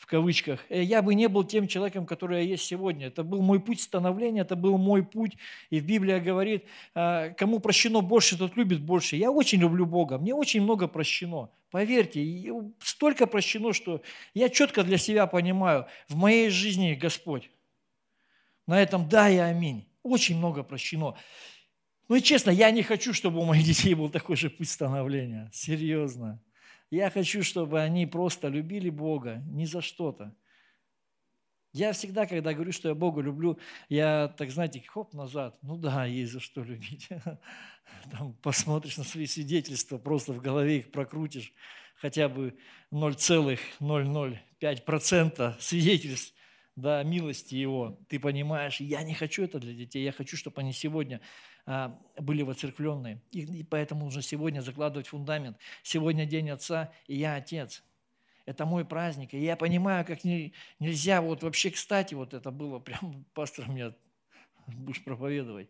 в 0.00 0.06
кавычках, 0.06 0.64
э, 0.70 0.82
я 0.82 1.02
бы 1.02 1.14
не 1.14 1.28
был 1.28 1.44
тем 1.44 1.68
человеком, 1.68 2.06
который 2.06 2.38
я 2.38 2.50
есть 2.52 2.64
сегодня. 2.64 3.08
Это 3.08 3.22
был 3.22 3.42
мой 3.42 3.60
путь 3.60 3.82
становления, 3.82 4.40
это 4.40 4.56
был 4.56 4.78
мой 4.78 5.04
путь. 5.04 5.36
И 5.68 5.78
в 5.78 5.84
Библии 5.84 6.18
говорит, 6.18 6.64
«А, 6.94 7.28
кому 7.30 7.60
прощено 7.60 8.00
больше, 8.00 8.38
тот 8.38 8.56
любит 8.56 8.80
больше. 8.80 9.16
Я 9.16 9.30
очень 9.30 9.60
люблю 9.60 9.84
Бога, 9.84 10.16
мне 10.16 10.34
очень 10.34 10.62
много 10.62 10.88
прощено. 10.88 11.50
Поверьте, 11.70 12.50
столько 12.78 13.26
прощено, 13.26 13.74
что 13.74 14.00
я 14.32 14.48
четко 14.48 14.84
для 14.84 14.96
себя 14.96 15.26
понимаю, 15.26 15.86
в 16.08 16.16
моей 16.16 16.48
жизни 16.48 16.94
Господь. 16.94 17.50
На 18.66 18.80
этом 18.80 19.06
да 19.06 19.28
и 19.28 19.36
аминь. 19.36 19.86
Очень 20.02 20.38
много 20.38 20.62
прощено. 20.62 21.14
Ну 22.08 22.16
и 22.16 22.22
честно, 22.22 22.50
я 22.50 22.70
не 22.70 22.82
хочу, 22.82 23.12
чтобы 23.12 23.40
у 23.40 23.44
моих 23.44 23.64
детей 23.64 23.92
был 23.94 24.08
такой 24.08 24.36
же 24.36 24.48
путь 24.48 24.70
становления. 24.70 25.50
Серьезно. 25.52 26.40
Я 26.90 27.10
хочу, 27.10 27.42
чтобы 27.42 27.80
они 27.80 28.06
просто 28.06 28.48
любили 28.48 28.90
Бога 28.90 29.42
не 29.46 29.66
за 29.66 29.80
что-то. 29.80 30.34
Я 31.72 31.92
всегда, 31.92 32.26
когда 32.26 32.52
говорю, 32.52 32.72
что 32.72 32.88
я 32.88 32.96
Бога 32.96 33.20
люблю, 33.20 33.56
я 33.88 34.34
так, 34.36 34.50
знаете, 34.50 34.82
хоп, 34.88 35.14
назад. 35.14 35.56
Ну 35.62 35.76
да, 35.76 36.04
есть 36.04 36.32
за 36.32 36.40
что 36.40 36.64
любить. 36.64 37.08
Там 38.10 38.34
посмотришь 38.42 38.96
на 38.96 39.04
свои 39.04 39.26
свидетельства, 39.26 39.98
просто 39.98 40.32
в 40.32 40.42
голове 40.42 40.78
их 40.78 40.90
прокрутишь. 40.90 41.52
Хотя 41.94 42.28
бы 42.28 42.58
0,005% 42.90 45.60
свидетельств 45.60 46.34
да, 46.74 47.04
милости 47.04 47.54
Его. 47.54 48.00
Ты 48.08 48.18
понимаешь, 48.18 48.80
я 48.80 49.02
не 49.02 49.14
хочу 49.14 49.44
это 49.44 49.60
для 49.60 49.74
детей, 49.74 50.02
я 50.02 50.12
хочу, 50.12 50.36
чтобы 50.36 50.62
они 50.62 50.72
сегодня 50.72 51.20
были 51.66 52.42
воцерквленные. 52.42 53.20
И 53.30 53.62
поэтому 53.64 54.04
нужно 54.04 54.22
сегодня 54.22 54.60
закладывать 54.60 55.08
фундамент. 55.08 55.56
Сегодня 55.82 56.26
день 56.26 56.50
Отца, 56.50 56.92
и 57.06 57.16
я 57.16 57.36
Отец. 57.36 57.82
Это 58.46 58.66
мой 58.66 58.84
праздник. 58.84 59.34
И 59.34 59.38
я 59.38 59.56
понимаю, 59.56 60.04
как 60.04 60.24
не, 60.24 60.52
нельзя, 60.78 61.20
вот 61.20 61.42
вообще, 61.42 61.70
кстати, 61.70 62.14
вот 62.14 62.34
это 62.34 62.50
было, 62.50 62.78
прям 62.80 63.24
пастор 63.34 63.68
мне 63.68 63.94
будешь 64.66 65.04
проповедовать. 65.04 65.68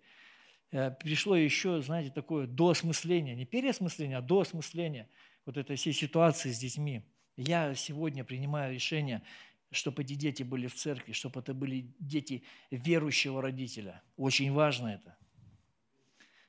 Э, 0.73 0.91
пришло 0.91 1.37
еще, 1.37 1.83
знаете, 1.83 2.11
такое 2.11 2.47
доосмысление, 2.47 3.35
не 3.35 3.45
переосмысление, 3.45 4.19
а 4.19 4.23
доосмысление 4.23 5.09
вот 5.45 5.57
этой 5.57 5.77
всей 5.77 5.93
ситуации 5.93 6.53
с 6.53 6.59
детьми. 6.59 7.03
Я 7.37 7.75
сегодня 7.75 8.25
принимаю 8.25 8.75
решение, 8.75 9.23
чтобы 9.71 10.03
эти 10.03 10.15
дети 10.15 10.43
были 10.43 10.67
в 10.67 10.75
церкви, 10.75 11.13
чтобы 11.13 11.41
это 11.41 11.55
были 11.55 11.93
дети 11.99 12.45
верующего 12.71 13.41
родителя. 13.41 14.03
Очень 14.17 14.53
важно 14.53 14.89
это. 14.89 15.17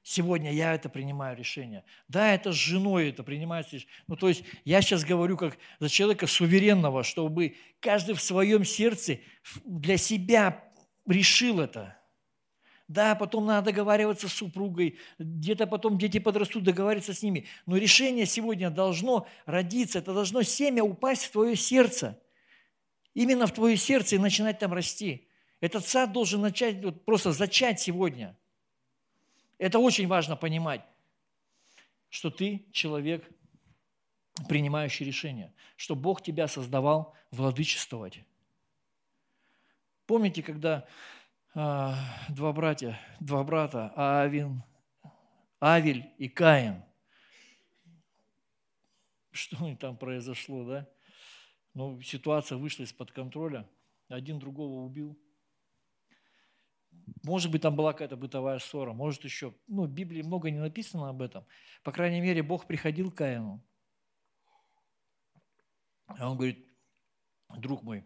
Сегодня 0.04 0.52
я 0.52 0.74
это 0.74 0.90
принимаю 0.90 1.38
решение. 1.38 1.84
Да, 2.08 2.34
это 2.34 2.52
с 2.52 2.56
женой 2.56 3.10
это 3.10 3.22
принимается. 3.22 3.78
Ну, 4.08 4.16
то 4.16 4.30
есть 4.30 4.44
я 4.66 4.82
сейчас 4.82 5.04
говорю 5.04 5.38
как 5.38 5.58
за 5.80 5.90
человека 5.90 6.26
суверенного, 6.26 7.04
чтобы 7.04 7.56
каждый 7.80 8.16
в 8.16 8.22
своем 8.22 8.66
сердце 8.66 9.20
для 9.64 9.98
себя 9.98 10.64
решил 11.06 11.60
это. 11.60 11.98
Да, 12.88 13.16
потом 13.16 13.46
надо 13.46 13.68
договариваться 13.68 14.28
с 14.28 14.34
супругой, 14.34 14.98
где-то 15.18 15.68
потом 15.68 15.98
дети 15.98 16.18
подрастут, 16.18 16.64
договариваться 16.64 17.14
с 17.14 17.22
ними. 17.22 17.46
Но 17.66 17.78
решение 17.78 18.26
сегодня 18.26 18.70
должно 18.70 19.28
родиться, 19.46 20.00
это 20.00 20.14
должно 20.14 20.42
семя 20.42 20.84
упасть 20.84 21.26
в 21.26 21.32
твое 21.32 21.56
сердце. 21.56 22.20
Именно 23.14 23.46
в 23.46 23.54
твое 23.54 23.78
сердце 23.78 24.16
и 24.16 24.20
начинать 24.20 24.60
там 24.60 24.74
расти. 24.74 25.30
Этот 25.62 25.86
сад 25.86 26.12
должен 26.12 26.42
начать, 26.42 26.84
вот 26.84 27.06
просто 27.06 27.32
зачать 27.32 27.80
сегодня– 27.80 28.36
это 29.62 29.78
очень 29.78 30.08
важно 30.08 30.36
понимать, 30.36 30.82
что 32.10 32.32
ты 32.32 32.66
человек, 32.72 33.30
принимающий 34.50 35.06
решения, 35.06 35.54
что 35.76 35.96
Бог 35.96 36.24
тебя 36.24 36.48
создавал 36.48 37.14
владычествовать. 37.30 38.24
Помните, 40.08 40.42
когда 40.42 40.88
а, 41.54 41.96
два 42.30 42.52
братья, 42.54 43.00
два 43.20 43.44
брата, 43.44 43.94
Авин, 43.96 44.64
Авель 45.60 46.10
и 46.18 46.28
Каин, 46.28 46.84
что 49.30 49.64
у 49.64 49.68
них 49.68 49.78
там 49.78 49.96
произошло, 49.96 50.66
да? 50.66 50.90
Ну, 51.76 52.02
ситуация 52.02 52.58
вышла 52.58 52.82
из-под 52.82 53.12
контроля, 53.12 53.70
один 54.10 54.40
другого 54.40 54.84
убил– 54.84 55.16
может 57.24 57.52
быть, 57.52 57.62
там 57.62 57.76
была 57.76 57.94
какая-то 57.94 58.18
бытовая 58.18 58.60
ссора, 58.60 58.94
может 58.94 59.24
еще. 59.24 59.54
Ну, 59.68 59.86
в 59.86 59.90
Библии 59.90 60.22
много 60.22 60.50
не 60.50 60.60
написано 60.60 61.10
об 61.10 61.22
этом. 61.22 61.46
По 61.84 61.92
крайней 61.92 62.22
мере, 62.22 62.44
Бог 62.44 62.66
приходил 62.66 63.12
к 63.12 63.16
Каину. 63.16 63.64
А 66.08 66.30
он 66.30 66.38
говорит, 66.38 66.68
друг 67.58 67.84
мой, 67.84 68.06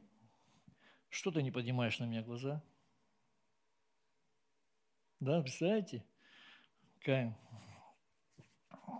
что 1.09 1.31
ты 1.31 1.41
не 1.41 1.51
поднимаешь 1.51 1.99
на 1.99 2.05
меня 2.05 2.21
глаза? 2.23 2.63
Да, 5.19 5.41
представляете? 5.41 6.05
Каин. 6.99 7.35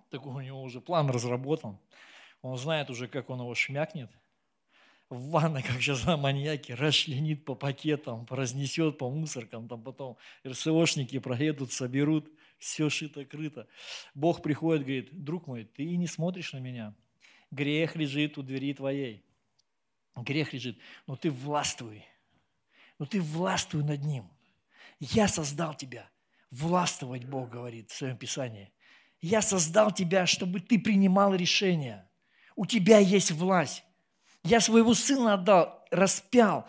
Такой 0.09 0.33
у 0.33 0.41
него 0.41 0.61
уже 0.61 0.81
план 0.81 1.09
разработан. 1.09 1.77
Он 2.41 2.57
знает 2.57 2.89
уже, 2.89 3.07
как 3.07 3.29
он 3.29 3.39
его 3.41 3.53
шмякнет– 3.53 4.11
в 5.09 5.29
ванной, 5.29 5.61
как 5.61 5.81
сейчас 5.81 6.05
на 6.05 6.17
маньяки, 6.17 6.71
расчленит 6.71 7.45
по 7.45 7.55
пакетам, 7.55 8.25
разнесет 8.29 8.97
по 8.97 9.09
мусоркам, 9.09 9.67
там 9.67 9.83
потом 9.83 10.17
РСОшники 10.45 11.19
проедут, 11.19 11.71
соберут, 11.71 12.29
все 12.57 12.89
шито-крыто. 12.89 13.67
Бог 14.13 14.41
приходит, 14.41 14.83
говорит, 14.83 15.23
друг 15.23 15.47
мой, 15.47 15.65
ты 15.65 15.95
не 15.95 16.07
смотришь 16.07 16.53
на 16.53 16.57
меня, 16.57 16.95
грех 17.51 17.95
лежит 17.95 18.37
у 18.37 18.43
двери 18.43 18.73
твоей. 18.73 19.23
Грех 20.15 20.53
лежит, 20.53 20.79
но 21.07 21.15
ты 21.15 21.29
властвуй. 21.29 22.05
Но 22.97 23.05
ты 23.05 23.21
властвуй 23.21 23.83
над 23.83 24.03
ним. 24.03 24.29
Я 24.99 25.27
создал 25.27 25.75
тебя. 25.75 26.09
Властвовать, 26.51 27.25
Бог 27.25 27.49
говорит 27.49 27.91
в 27.91 27.95
своем 27.95 28.17
Писании. 28.17 28.71
Я 29.19 29.41
создал 29.41 29.91
тебя, 29.91 30.25
чтобы 30.25 30.61
ты 30.61 30.79
принимал 30.79 31.35
решения. 31.35 32.09
У 32.55 32.65
тебя 32.65 32.99
есть 32.99 33.31
власть. 33.31 33.84
Я 34.45 34.62
своего 34.62 34.93
сына 34.93 35.34
отдал, 35.34 35.84
распял, 35.89 36.67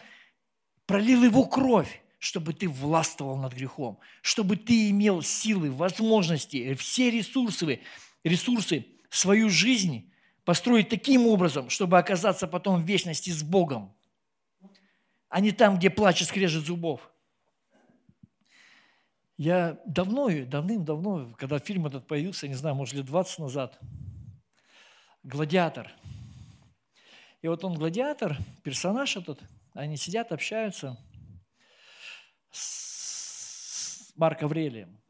пролил 0.87 1.25
его 1.25 1.45
кровь, 1.45 2.03
чтобы 2.19 2.55
ты 2.55 2.69
властвовал 2.69 3.37
над 3.37 3.53
грехом, 3.53 3.99
чтобы 4.23 4.57
ты 4.57 4.89
имел 4.89 5.21
силы, 5.21 5.71
возможности, 5.71 6.73
все 6.75 7.11
ресурсы, 7.11 7.81
ресурсы, 8.25 8.87
свою 9.11 9.51
жизнь 9.51 10.11
построить 10.45 10.89
таким 10.89 11.27
образом, 11.27 11.69
чтобы 11.69 11.99
оказаться 11.99 12.47
потом 12.47 12.83
в 12.83 12.87
вечности 12.87 13.29
с 13.29 13.43
Богом, 13.43 13.95
а 15.29 15.41
не 15.41 15.53
там, 15.53 15.77
где 15.77 15.91
плач 15.91 16.23
и 16.23 16.25
скрежет 16.25 16.65
зубов. 16.65 17.11
Я 19.37 19.79
давно, 19.85 20.31
давным-давно, 20.31 21.35
когда 21.39 21.59
фильм 21.59 21.87
этот 21.87 22.07
появился, 22.07 22.49
не 22.49 22.55
знаю, 22.55 22.75
может, 22.75 22.95
лет 22.95 23.05
20 23.05 23.39
назад, 23.41 23.79
«Гладиатор». 25.25 25.93
И 27.47 27.49
вот 27.49 27.63
он 27.63 27.75
гладиатор, 27.75 28.37
персонаж 28.65 29.17
этот, 29.17 29.41
они 29.73 29.97
сидят, 29.97 30.33
общаются 30.33 30.99
с 32.51 34.13
Марк 34.17 34.43
Аврелием. 34.43 35.01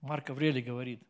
Марк 0.00 0.28
Аврелий 0.30 0.60
говорит, 0.60 1.00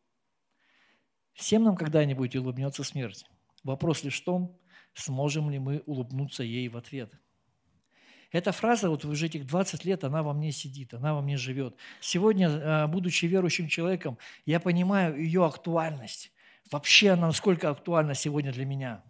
всем 1.33 1.63
нам 1.63 1.75
когда-нибудь 1.75 2.37
улыбнется 2.37 2.85
смерть. 2.85 3.25
Вопрос 3.65 4.05
лишь 4.05 4.21
в 4.21 4.25
том, 4.27 4.61
сможем 4.93 5.49
ли 5.49 5.59
мы 5.59 5.83
улыбнуться 5.87 6.43
ей 6.43 6.69
в 6.69 6.77
ответ– 6.77 7.11
эта 8.31 8.53
фраза 8.53 8.91
вот 8.91 9.07
уже 9.07 9.25
этих 9.25 9.47
20 9.47 9.87
лет, 9.87 10.05
она 10.05 10.23
во 10.23 10.35
мне 10.35 10.53
сидит, 10.53 10.93
она 10.93 11.15
во 11.15 11.23
мне 11.23 11.39
живет. 11.39 11.79
Сегодня, 11.99 12.51
а, 12.51 12.87
будучи 12.87 13.25
верующим 13.25 13.69
человеком, 13.69 14.19
я 14.45 14.61
понимаю 14.61 15.19
ее 15.19 15.47
актуальность. 15.47 16.31
Вообще 16.71 17.13
она 17.13 17.29
насколько 17.29 17.71
актуальна 17.71 18.13
сегодня 18.13 18.53
для 18.53 18.67
меня. 18.67 19.03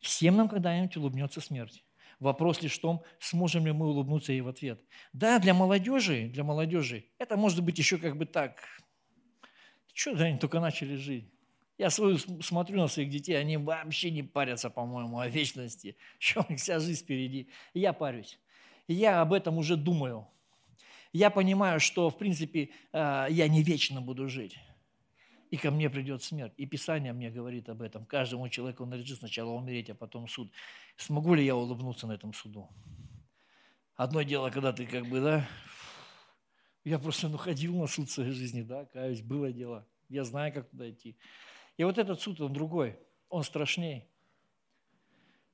Всем 0.00 0.36
нам 0.36 0.48
когда-нибудь 0.48 0.96
улыбнется 0.96 1.40
смерть. 1.40 1.84
Вопрос 2.18 2.60
лишь 2.62 2.76
в 2.76 2.80
том, 2.80 3.02
сможем 3.18 3.66
ли 3.66 3.72
мы 3.72 3.88
улыбнуться 3.88 4.32
ей 4.32 4.40
в 4.42 4.48
ответ. 4.48 4.82
Да, 5.12 5.38
для 5.38 5.54
молодежи, 5.54 6.28
для 6.28 6.44
молодежи 6.44 7.06
это 7.18 7.36
может 7.36 7.62
быть 7.62 7.78
еще 7.78 7.96
как 7.96 8.16
бы 8.16 8.26
так. 8.26 8.62
Что 9.94 10.12
они 10.12 10.38
только 10.38 10.60
начали 10.60 10.96
жить. 10.96 11.32
Я 11.78 11.88
свою 11.88 12.18
смотрю 12.18 12.78
на 12.78 12.88
своих 12.88 13.08
детей, 13.08 13.34
они 13.34 13.56
вообще 13.56 14.10
не 14.10 14.22
парятся, 14.22 14.68
по-моему, 14.68 15.18
о 15.18 15.28
вечности. 15.28 15.96
Еще 16.20 16.40
у 16.40 16.50
них 16.50 16.60
вся 16.60 16.78
жизнь 16.78 17.02
впереди. 17.02 17.48
Я 17.72 17.94
парюсь 17.94 18.38
я 18.92 19.20
об 19.20 19.32
этом 19.32 19.58
уже 19.58 19.76
думаю. 19.76 20.26
Я 21.12 21.30
понимаю, 21.30 21.80
что, 21.80 22.10
в 22.10 22.18
принципе, 22.18 22.70
э, 22.92 23.26
я 23.30 23.48
не 23.48 23.62
вечно 23.62 24.00
буду 24.00 24.28
жить. 24.28 24.58
И 25.50 25.56
ко 25.56 25.70
мне 25.70 25.90
придет 25.90 26.22
смерть. 26.22 26.52
И 26.56 26.66
Писание 26.66 27.12
мне 27.12 27.30
говорит 27.30 27.68
об 27.68 27.82
этом. 27.82 28.06
Каждому 28.06 28.48
человеку 28.48 28.86
надлежит 28.86 29.18
сначала 29.18 29.50
умереть, 29.50 29.90
а 29.90 29.94
потом 29.94 30.28
суд. 30.28 30.52
Смогу 30.96 31.34
ли 31.34 31.44
я 31.44 31.56
улыбнуться 31.56 32.06
на 32.06 32.12
этом 32.12 32.32
суду? 32.32 32.68
Одно 33.96 34.22
дело, 34.22 34.50
когда 34.50 34.72
ты 34.72 34.86
как 34.86 35.06
бы, 35.06 35.20
да, 35.20 35.48
я 36.84 36.98
просто 36.98 37.28
ну, 37.28 37.36
ходил 37.36 37.76
на 37.76 37.86
суд 37.86 38.10
своей 38.10 38.30
жизни, 38.30 38.62
да, 38.62 38.86
каюсь, 38.86 39.20
было 39.20 39.52
дело. 39.52 39.86
Я 40.08 40.24
знаю, 40.24 40.52
как 40.52 40.70
туда 40.70 40.88
идти. 40.88 41.16
И 41.76 41.84
вот 41.84 41.98
этот 41.98 42.20
суд, 42.20 42.40
он 42.40 42.52
другой, 42.52 42.98
он 43.28 43.42
страшнее. 43.42 44.06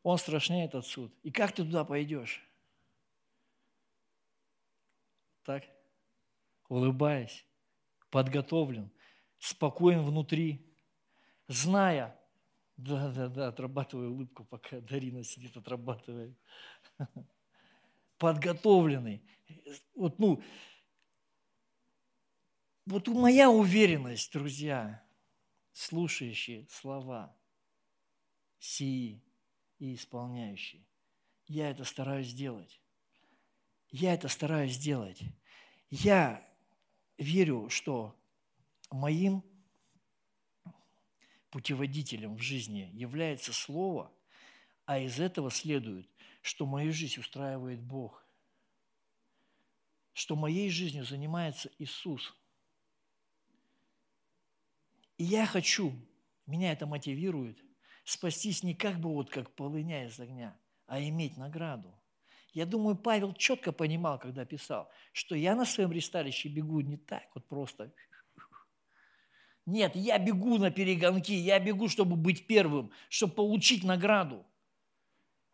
Он 0.03 0.19
страшнее, 0.19 0.67
этот 0.67 0.87
суд. 0.87 1.13
И 1.23 1.31
как 1.31 1.53
ты 1.53 1.65
туда 1.65 1.85
пойдешь? 1.85 2.47
так? 5.47 5.63
Улыбаясь, 6.69 7.47
подготовлен, 8.11 8.91
спокоен 9.47 10.03
внутри, 10.03 10.67
зная, 11.49 12.19
да, 12.77 13.11
да, 13.13 13.29
да, 13.29 13.49
отрабатываю 13.49 14.13
улыбку, 14.13 14.45
пока 14.45 14.81
Дарина 14.81 15.23
сидит, 15.25 15.57
отрабатывает. 15.57 16.37
Подготовленный. 18.19 19.23
Вот, 19.95 20.19
ну, 20.19 20.43
вот 22.87 23.09
моя 23.09 23.51
уверенность, 23.51 24.33
друзья, 24.33 25.05
слушающие 25.73 26.67
слова 26.69 27.37
сии 28.59 29.23
и 29.79 29.95
исполняющие, 29.95 30.85
я 31.47 31.71
это 31.71 31.85
стараюсь 31.85 32.33
делать. 32.33 32.81
Я 33.91 34.15
это 34.15 34.29
стараюсь 34.29 34.77
делать. 34.77 35.23
Я 35.91 36.47
верю, 37.19 37.69
что 37.69 38.17
моим 38.91 39.43
путеводителем 41.51 42.37
в 42.37 42.43
жизни 42.43 42.91
является 42.93 43.53
Слово, 43.53 44.13
а 44.85 44.99
из 44.99 45.19
этого 45.21 45.51
следует, 45.51 46.09
что 46.43 46.67
мою 46.67 46.93
жизнь 46.93 47.21
устраивает 47.21 47.81
Бог, 47.81 48.25
что 50.13 50.37
моей 50.37 50.71
жизнью 50.71 51.05
занимается 51.05 51.71
Иисус. 51.79 52.35
И 55.19 55.25
я 55.25 55.47
хочу, 55.47 55.95
меня 56.47 56.73
это 56.73 56.87
мотивирует, 56.87 57.63
спастись 58.05 58.63
не 58.63 58.75
как 58.75 59.01
бы 59.01 59.13
вот 59.13 59.31
как 59.31 59.55
полыня 59.55 60.07
из 60.07 60.21
огня, 60.21 60.59
а 60.87 61.01
иметь 61.01 61.37
награду– 61.37 61.95
я 62.57 62.65
думаю, 62.65 62.97
Павел 62.97 63.35
четко 63.35 63.71
понимал, 63.71 64.19
когда 64.19 64.47
писал, 64.47 64.91
что 65.13 65.35
я 65.35 65.55
на 65.55 65.67
своем 65.67 65.93
ресталище 65.93 66.49
бегу 66.49 66.81
не 66.81 66.97
так 66.97 67.25
вот 67.35 67.47
просто. 67.47 67.93
Нет, 69.67 69.97
я 69.97 70.19
бегу 70.19 70.59
на 70.59 70.71
перегонки, 70.71 71.33
я 71.33 71.59
бегу, 71.59 71.89
чтобы 71.89 72.15
быть 72.15 72.47
первым, 72.47 72.93
чтобы 73.09 73.35
получить 73.35 73.83
награду. 73.83 74.47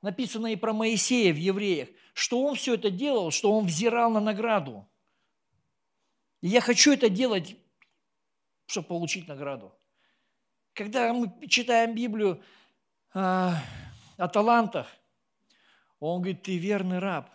Написано 0.03 0.49
и 0.49 0.57
про 0.57 0.75
Моисея 0.75 1.33
в 1.33 1.39
Евреях, 1.39 1.89
что 2.13 2.45
он 2.45 2.55
все 2.55 2.75
это 2.75 2.91
делал, 2.91 3.31
что 3.31 3.51
он 3.57 3.67
взирал 3.67 4.11
на 4.11 4.21
награду. 4.21 4.87
И 6.43 6.49
я 6.49 6.61
хочу 6.61 6.93
это 6.93 7.09
делать, 7.09 7.57
чтобы 8.67 8.89
получить 8.89 9.29
награду. 9.29 9.73
Когда 10.75 11.13
мы 11.15 11.33
читаем 11.49 11.95
Библию 11.95 12.43
а, 13.15 13.63
о 14.19 14.29
талантах, 14.29 14.89
он 16.01 16.21
говорит, 16.21 16.43
ты 16.43 16.59
верный 16.59 16.99
раб, 16.99 17.31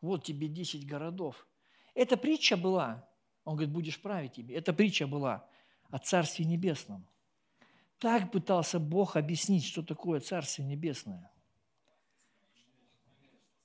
вот 0.00 0.24
тебе 0.24 0.48
10 0.48 0.86
городов. 0.86 1.46
Эта 1.94 2.16
притча 2.16 2.56
была, 2.56 3.06
он 3.44 3.56
говорит, 3.56 3.74
будешь 3.74 4.00
править 4.00 4.34
тебе. 4.34 4.54
Эта 4.54 4.72
притча 4.72 5.06
была 5.06 5.46
о 5.90 5.98
Царстве 5.98 6.44
Небесном. 6.44 7.06
Так 7.98 8.30
пытался 8.30 8.78
Бог 8.78 9.16
объяснить, 9.16 9.64
что 9.64 9.82
такое 9.82 10.20
Царствие 10.20 10.66
Небесное. 10.66 11.30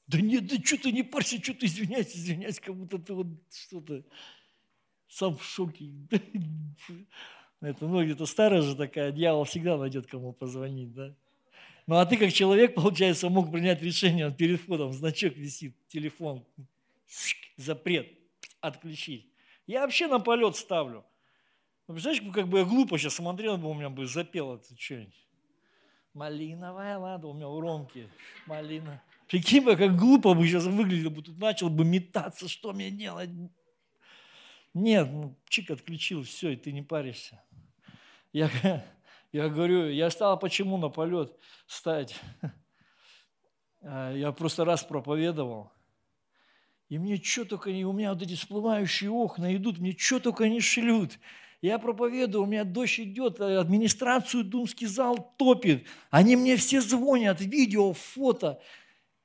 Да 0.08 0.20
нет, 0.20 0.48
да 0.48 0.56
что 0.64 0.78
ты 0.78 0.92
не 0.92 1.04
парься, 1.04 1.42
что 1.42 1.54
ты 1.54 1.66
извиняйся, 1.66 2.18
извиняйся, 2.18 2.62
как 2.62 2.76
будто 2.76 3.00
ты 3.00 3.14
вот 3.14 3.28
что-то 3.50 4.04
сам 5.08 5.38
в 5.38 5.44
шоке. 5.44 5.92
Это, 7.62 7.86
ну, 7.86 8.02
это 8.02 8.26
старая 8.26 8.64
же 8.64 8.76
такая, 8.76 9.12
дьявол 9.12 9.44
всегда 9.44 9.78
найдет, 9.78 10.08
кому 10.08 10.34
позвонить, 10.34 10.94
да? 10.94 11.16
Ну 11.86 11.98
а 11.98 12.08
ты 12.08 12.18
как 12.18 12.34
человек, 12.34 12.74
получается, 12.74 13.30
мог 13.30 13.52
принять 13.52 13.84
решение, 13.84 14.26
он 14.26 14.34
перед 14.34 14.60
входом 14.60 14.92
значок 14.94 15.36
висит, 15.36 15.76
телефон, 15.88 16.44
запрет, 17.58 18.08
отключить. 18.62 19.28
Я 19.68 19.82
вообще 19.82 20.08
на 20.08 20.20
полет 20.20 20.56
ставлю. 20.56 21.06
Ну, 21.92 21.96
представляешь, 21.96 22.34
как 22.34 22.48
бы 22.48 22.60
я 22.60 22.64
глупо 22.66 22.98
сейчас 22.98 23.16
смотрел 23.16 23.58
бы, 23.58 23.70
у 23.70 23.74
меня 23.74 23.90
бы 23.90 24.08
запело 24.08 24.56
это 24.56 24.80
что-нибудь. 24.80 25.14
Малиновая 26.14 26.98
лада, 26.98 27.28
у 27.28 27.34
меня 27.34 27.50
у 27.50 27.60
Ромки, 27.60 28.08
малина. 28.46 29.04
Прикинь 29.28 29.66
бы, 29.66 29.76
как 29.76 29.98
глупо 29.98 30.34
бы 30.34 30.48
сейчас 30.48 30.64
выглядел 30.68 31.10
бы, 31.10 31.22
тут 31.22 31.38
начал 31.38 31.70
бы 31.70 31.84
метаться, 31.84 32.48
что 32.48 32.72
мне 32.72 32.92
делать. 32.92 33.30
Нет, 34.74 35.10
ну, 35.12 35.38
чик 35.50 35.70
отключил, 35.70 36.24
все, 36.24 36.52
и 36.52 36.56
ты 36.56 36.72
не 36.72 36.82
паришься. 36.82 37.44
Я 38.32 38.50
я 39.34 39.50
говорю, 39.50 39.90
я 39.90 40.10
стал 40.12 40.40
почему 40.40 40.78
на 40.78 40.88
полет 40.90 41.38
стать? 41.68 42.18
А, 43.84 44.14
я 44.14 44.32
просто 44.32 44.64
раз 44.64 44.84
проповедовал. 44.84 45.72
И 46.88 47.00
мне 47.00 47.18
что 47.18 47.46
только 47.46 47.72
не, 47.72 47.84
у 47.84 47.94
меня 47.94 48.14
вот 48.14 48.22
эти 48.22 48.36
всплывающие 48.36 49.10
окна 49.10 49.56
идут, 49.56 49.80
мне 49.80 49.98
что 49.98 50.20
только 50.20 50.48
не 50.48 50.60
шлют. 50.60 51.18
Я 51.62 51.78
проповедую, 51.78 52.44
у 52.44 52.48
меня 52.48 52.64
дождь 52.64 53.00
идет, 53.00 53.40
а 53.40 53.60
администрацию 53.60 54.44
Думский 54.44 54.88
зал 54.88 55.34
топит. 55.38 55.86
Они 56.10 56.36
мне 56.36 56.56
все 56.58 56.82
звонят, 56.82 57.40
видео, 57.40 57.94
фото. 57.94 58.60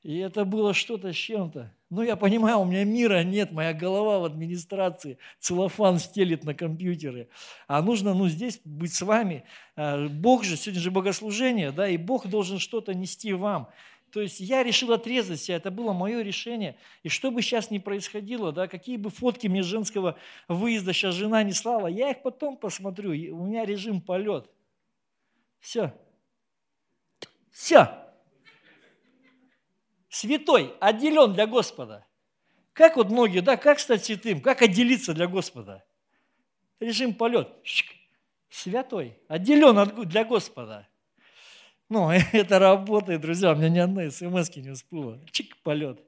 И 0.02 0.18
это 0.18 0.44
было 0.44 0.74
что-то 0.74 1.12
с 1.12 1.16
чем-то. 1.16 1.72
Ну, 1.88 2.02
я 2.02 2.16
понимаю, 2.16 2.58
у 2.58 2.64
меня 2.64 2.84
мира 2.84 3.22
нет, 3.22 3.52
моя 3.52 3.72
голова 3.72 4.18
в 4.18 4.24
администрации, 4.24 5.18
целлофан 5.40 5.98
стелит 5.98 6.44
на 6.44 6.52
компьютеры. 6.52 7.28
А 7.68 7.80
нужно, 7.80 8.12
ну, 8.12 8.28
здесь 8.28 8.60
быть 8.64 8.92
с 8.92 9.02
вами. 9.02 9.44
А, 9.74 10.08
Бог 10.08 10.44
же, 10.44 10.56
сегодня 10.56 10.80
же 10.80 10.90
богослужение, 10.90 11.72
да, 11.72 11.88
и 11.88 11.96
Бог 11.96 12.26
должен 12.26 12.58
что-то 12.58 12.92
нести 12.92 13.32
вам. 13.32 13.68
То 14.16 14.22
есть 14.22 14.40
я 14.40 14.62
решил 14.62 14.94
отрезать 14.94 15.42
себя, 15.42 15.56
это 15.56 15.70
было 15.70 15.92
мое 15.92 16.22
решение. 16.22 16.78
И 17.02 17.10
что 17.10 17.30
бы 17.30 17.42
сейчас 17.42 17.70
ни 17.70 17.76
происходило, 17.76 18.50
да, 18.50 18.66
какие 18.66 18.96
бы 18.96 19.10
фотки 19.10 19.46
мне 19.46 19.62
женского 19.62 20.18
выезда 20.48 20.94
сейчас 20.94 21.16
жена 21.16 21.42
не 21.42 21.52
слала, 21.52 21.86
я 21.86 22.12
их 22.12 22.22
потом 22.22 22.56
посмотрю. 22.56 23.10
У 23.10 23.44
меня 23.44 23.66
режим 23.66 24.00
полет. 24.00 24.50
Все. 25.58 25.92
Все. 27.50 27.90
Святой, 30.08 30.72
отделен 30.80 31.34
для 31.34 31.46
Господа. 31.46 32.06
Как 32.72 32.96
вот 32.96 33.10
многие, 33.10 33.40
да, 33.40 33.58
как 33.58 33.78
стать 33.78 34.06
святым, 34.06 34.40
как 34.40 34.62
отделиться 34.62 35.12
для 35.12 35.26
Господа? 35.26 35.84
Режим 36.80 37.12
полет. 37.12 37.50
Святой, 38.48 39.18
отделен 39.28 40.08
для 40.08 40.24
Господа. 40.24 40.88
Ну, 41.88 42.10
это 42.32 42.58
работает, 42.58 43.20
друзья, 43.20 43.52
у 43.52 43.56
меня 43.56 43.68
ни 43.68 43.78
одной 43.78 44.10
смс 44.10 44.54
не 44.56 44.72
всплыла. 44.72 45.18
Чик, 45.30 45.56
полет. 45.62 46.00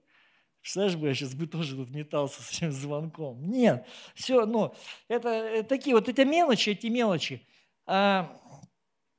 Представляешь, 0.61 0.97
бы 0.97 1.09
я 1.09 1.15
сейчас 1.15 1.35
бы 1.35 1.47
тоже 1.47 1.77
тут 1.77 1.91
метался 1.91 2.43
с 2.43 2.51
этим 2.51 2.73
звонком. 2.73 3.49
Нет, 3.51 3.87
все, 4.15 4.45
ну, 4.45 4.75
это, 5.09 5.29
это 5.29 5.69
такие 5.69 5.95
вот 5.95 6.09
эти 6.09 6.23
мелочи, 6.23 6.71
эти 6.71 6.89
мелочи. 6.89 7.47
А, 7.87 8.37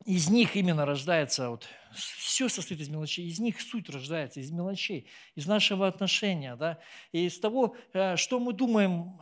из 0.06 0.30
них 0.30 0.56
именно 0.56 0.86
рождается, 0.86 1.50
вот, 1.50 1.68
все 1.94 2.50
состоит 2.50 2.82
из 2.82 2.90
мелочей, 2.90 3.28
из 3.28 3.40
них 3.40 3.60
суть 3.62 3.90
рождается, 3.90 4.40
из 4.40 4.52
мелочей, 4.52 5.08
из 5.36 5.46
нашего 5.46 5.88
отношения, 5.88 6.56
да, 6.56 6.80
и 7.12 7.26
из 7.26 7.40
того, 7.40 7.76
э, 7.94 8.16
что 8.16 8.40
мы 8.40 8.54
думаем, 8.54 9.20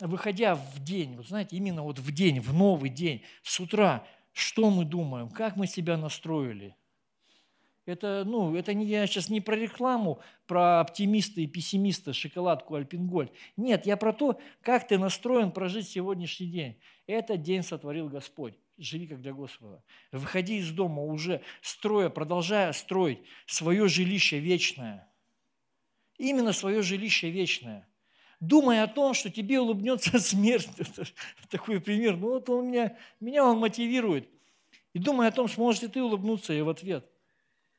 выходя 0.00 0.54
в 0.54 0.82
день, 0.82 1.16
вот 1.16 1.28
знаете, 1.28 1.56
именно 1.56 1.82
вот 1.82 1.98
в 1.98 2.12
день, 2.12 2.40
в 2.40 2.52
новый 2.52 2.90
день, 2.90 3.22
с 3.42 3.60
утра, 3.60 4.06
что 4.34 4.68
мы 4.68 4.84
думаем, 4.84 5.30
как 5.30 5.56
мы 5.56 5.66
себя 5.66 5.96
настроили. 5.96 6.76
Это, 7.86 8.24
ну, 8.26 8.56
это 8.56 8.74
не, 8.74 8.86
я 8.86 9.06
сейчас 9.06 9.28
не 9.28 9.40
про 9.40 9.56
рекламу, 9.56 10.20
про 10.46 10.80
оптимиста 10.80 11.40
и 11.40 11.46
пессимиста, 11.46 12.12
шоколадку 12.12 12.74
Альпингольд. 12.74 13.30
Нет, 13.56 13.86
я 13.86 13.96
про 13.96 14.12
то, 14.12 14.40
как 14.62 14.88
ты 14.88 14.98
настроен 14.98 15.52
прожить 15.52 15.88
сегодняшний 15.88 16.46
день. 16.46 16.80
Этот 17.06 17.42
день 17.42 17.62
сотворил 17.62 18.08
Господь. 18.08 18.54
Живи 18.76 19.06
как 19.06 19.20
для 19.20 19.32
Господа. 19.32 19.84
Выходи 20.10 20.58
из 20.58 20.70
дома 20.72 21.02
уже 21.02 21.42
строя, 21.60 22.08
продолжая 22.08 22.72
строить 22.72 23.20
свое 23.46 23.86
жилище 23.86 24.40
вечное. 24.40 25.08
Именно 26.18 26.52
свое 26.52 26.82
жилище 26.82 27.30
вечное– 27.30 27.88
думая 28.46 28.84
о 28.84 28.88
том, 28.88 29.14
что 29.14 29.30
тебе 29.30 29.60
улыбнется 29.60 30.18
смерть. 30.18 30.68
Это 30.78 31.06
такой 31.50 31.80
пример. 31.80 32.16
Ну 32.16 32.30
вот 32.30 32.48
он 32.48 32.68
меня, 32.68 32.96
меня 33.20 33.44
он 33.44 33.58
мотивирует. 33.58 34.28
И 34.92 34.98
думая 34.98 35.28
о 35.28 35.32
том, 35.32 35.48
сможешь 35.48 35.82
ли 35.82 35.88
ты 35.88 36.02
улыбнуться 36.02 36.52
ей 36.52 36.62
в 36.62 36.68
ответ. 36.68 37.04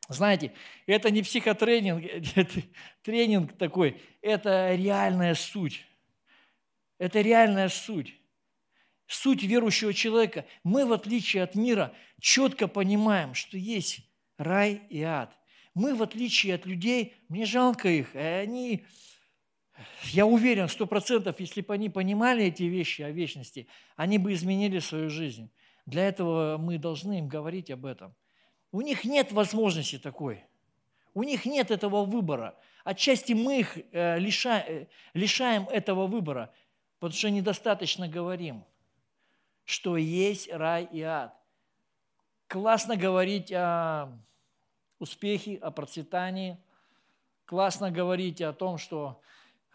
Знаете, 0.07 0.53
это 0.85 1.09
не 1.09 1.23
психотренинг, 1.23 2.03
это 2.35 2.61
тренинг 3.01 3.53
такой, 3.53 4.01
это 4.21 4.75
реальная 4.75 5.33
суть. 5.33 5.85
Это 6.97 7.21
реальная 7.21 7.69
суть. 7.69 8.13
Суть 9.07 9.43
верующего 9.43 9.93
человека. 9.93 10.45
Мы, 10.63 10.85
в 10.85 10.93
отличие 10.93 11.43
от 11.43 11.55
мира, 11.55 11.93
четко 12.19 12.67
понимаем, 12.67 13.33
что 13.33 13.57
есть 13.57 13.99
рай 14.37 14.81
и 14.89 15.01
ад. 15.01 15.35
Мы, 15.73 15.93
в 15.93 16.01
отличие 16.01 16.55
от 16.55 16.65
людей, 16.65 17.13
мне 17.27 17.45
жалко 17.45 17.89
их, 17.89 18.15
они 18.15 18.85
я 20.11 20.25
уверен, 20.25 20.67
сто 20.69 20.85
процентов, 20.85 21.39
если 21.39 21.61
бы 21.61 21.73
они 21.73 21.89
понимали 21.89 22.45
эти 22.45 22.63
вещи 22.63 23.01
о 23.01 23.11
вечности, 23.11 23.67
они 23.95 24.17
бы 24.17 24.33
изменили 24.33 24.79
свою 24.79 25.09
жизнь. 25.09 25.49
Для 25.85 26.07
этого 26.07 26.57
мы 26.57 26.77
должны 26.77 27.19
им 27.19 27.27
говорить 27.27 27.69
об 27.69 27.85
этом. 27.85 28.15
У 28.71 28.81
них 28.81 29.05
нет 29.05 29.31
возможности 29.31 29.99
такой. 29.99 30.43
У 31.13 31.23
них 31.23 31.45
нет 31.45 31.71
этого 31.71 32.03
выбора. 32.03 32.57
Отчасти 32.83 33.33
мы 33.33 33.59
их 33.59 33.77
э, 33.91 34.19
лишаем, 34.19 34.87
лишаем 35.13 35.63
этого 35.69 36.07
выбора, 36.07 36.53
потому 36.99 37.17
что 37.17 37.29
недостаточно 37.29 38.07
говорим, 38.07 38.65
что 39.63 39.97
есть 39.97 40.51
рай 40.51 40.87
и 40.91 41.01
ад. 41.01 41.33
Классно 42.47 42.95
говорить 42.95 43.51
о 43.51 44.19
успехе, 44.99 45.55
о 45.57 45.71
процветании. 45.71 46.57
Классно 47.45 47.91
говорить 47.91 48.41
о 48.41 48.53
том, 48.53 48.77
что 48.77 49.21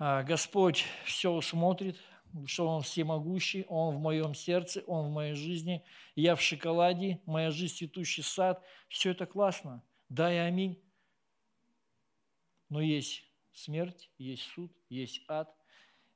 Господь 0.01 0.87
все 1.05 1.31
усмотрит, 1.31 2.01
что 2.47 2.67
Он 2.67 2.81
всемогущий, 2.81 3.67
Он 3.69 3.97
в 3.97 4.01
моем 4.01 4.35
сердце, 4.35 4.83
Он 4.87 5.11
в 5.11 5.13
моей 5.13 5.35
жизни, 5.35 5.85
я 6.15 6.37
в 6.37 6.41
шоколаде, 6.41 7.21
моя 7.27 7.51
жизнь 7.51 7.77
цветущий 7.77 8.23
сад. 8.23 8.65
Все 8.89 9.11
это 9.11 9.27
классно. 9.27 9.83
Да 10.09 10.33
и 10.33 10.39
аминь. 10.39 10.83
Но 12.71 12.81
есть 12.81 13.25
смерть, 13.53 14.11
есть 14.17 14.45
суд, 14.55 14.73
есть 14.89 15.23
ад, 15.29 15.55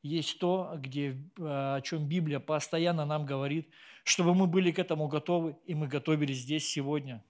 есть 0.01 0.39
то, 0.39 0.77
где, 0.79 1.23
а, 1.39 1.77
о 1.77 1.83
чем 1.83 2.09
Библия 2.09 2.41
постоянно 2.41 3.05
нам 3.05 3.27
говорит, 3.27 3.69
чтобы 4.03 4.35
мы 4.35 4.47
были 4.47 4.71
к 4.71 4.79
этому 4.79 5.09
готовы, 5.09 5.59
и 5.67 5.75
мы 5.75 5.89
готовились 5.89 6.39
здесь 6.39 6.67
сегодня. 6.67 7.23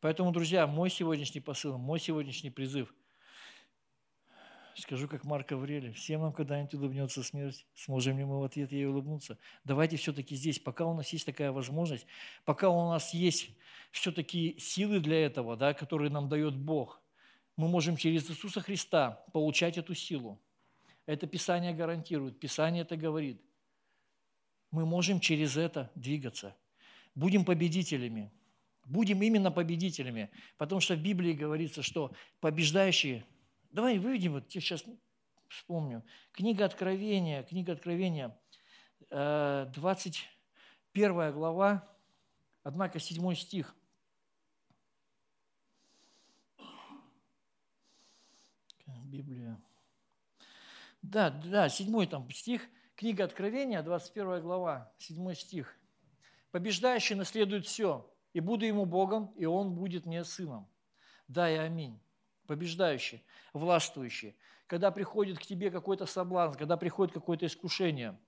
Поэтому, 0.00 0.30
друзья, 0.30 0.66
мой 0.66 0.90
сегодняшний 0.90 1.40
посыл, 1.40 1.78
мой 1.78 2.00
сегодняшний 2.00 2.50
призыв– 2.50 2.94
Скажу, 4.78 5.08
как 5.08 5.24
Марк 5.24 5.50
Аврелий, 5.50 5.92
всем 5.92 6.20
нам 6.20 6.32
когда-нибудь 6.32 6.72
улыбнется 6.74 7.24
смерть, 7.24 7.66
сможем 7.74 8.16
ли 8.16 8.24
мы 8.24 8.38
в 8.38 8.44
ответ 8.44 8.70
ей 8.70 8.86
улыбнуться. 8.86 9.36
Давайте 9.64 9.96
все-таки 9.96 10.36
здесь, 10.36 10.60
пока 10.60 10.84
у 10.84 10.94
нас 10.94 11.12
есть 11.12 11.26
такая 11.26 11.50
возможность, 11.50 12.06
пока 12.44 12.68
у 12.68 12.88
нас 12.88 13.12
есть 13.12 13.50
все-таки 13.90 14.56
силы 14.60 15.00
для 15.00 15.26
этого, 15.26 15.56
да, 15.56 15.74
которые 15.74 16.12
нам 16.12 16.28
дает 16.28 16.56
Бог, 16.56 17.02
мы 17.56 17.66
можем 17.66 17.96
через 17.96 18.30
Иисуса 18.30 18.60
Христа 18.60 19.24
получать 19.32 19.78
эту 19.78 19.94
силу. 19.96 20.40
Это 21.06 21.26
Писание 21.26 21.74
гарантирует, 21.74 22.38
Писание 22.38 22.82
это 22.82 22.96
говорит. 22.96 23.42
Мы 24.70 24.86
можем 24.86 25.18
через 25.18 25.56
это 25.56 25.90
двигаться. 25.96 26.54
Будем 27.16 27.44
победителями. 27.44 28.30
Будем 28.84 29.20
именно 29.22 29.50
победителями, 29.50 30.30
потому 30.56 30.80
что 30.80 30.94
в 30.94 31.02
Библии 31.02 31.32
говорится, 31.32 31.82
что 31.82 32.12
побеждающие– 32.40 33.24
Давай 33.70 33.98
выведем, 33.98 34.32
вот 34.32 34.50
я 34.52 34.60
сейчас 34.60 34.84
вспомню. 35.48 36.02
Книга 36.32 36.64
Откровения, 36.64 37.42
книга 37.42 37.72
Откровения, 37.72 38.38
21 39.10 40.24
э, 40.94 41.32
глава, 41.32 41.88
однако 42.62 42.98
7 42.98 43.34
стих. 43.34 43.74
Библия. 48.86 49.60
Да, 51.02 51.30
да, 51.30 51.68
7 51.68 52.06
там 52.06 52.30
стих, 52.30 52.62
книга 52.94 53.24
Откровения, 53.24 53.82
21 53.82 54.40
глава, 54.40 54.92
7 54.98 55.34
стих. 55.34 55.74
«Побеждающий 56.50 57.14
наследует 57.14 57.66
все, 57.66 58.10
и 58.32 58.40
буду 58.40 58.64
ему 58.64 58.86
Богом, 58.86 59.26
и 59.36 59.44
он 59.44 59.74
будет 59.74 60.06
мне 60.06 60.24
сыном». 60.24 60.66
Да 61.28 61.50
и 61.50 61.56
аминь 61.56 62.00
побеждающий, 62.48 63.22
властвующий. 63.52 64.34
Когда 64.66 64.90
приходит 64.90 65.38
к 65.38 65.42
тебе 65.46 65.70
какой-то 65.70 66.06
соблазн, 66.06 66.58
когда 66.58 66.76
приходит 66.76 67.14
какое-то 67.14 67.46
искушение, 67.46 68.18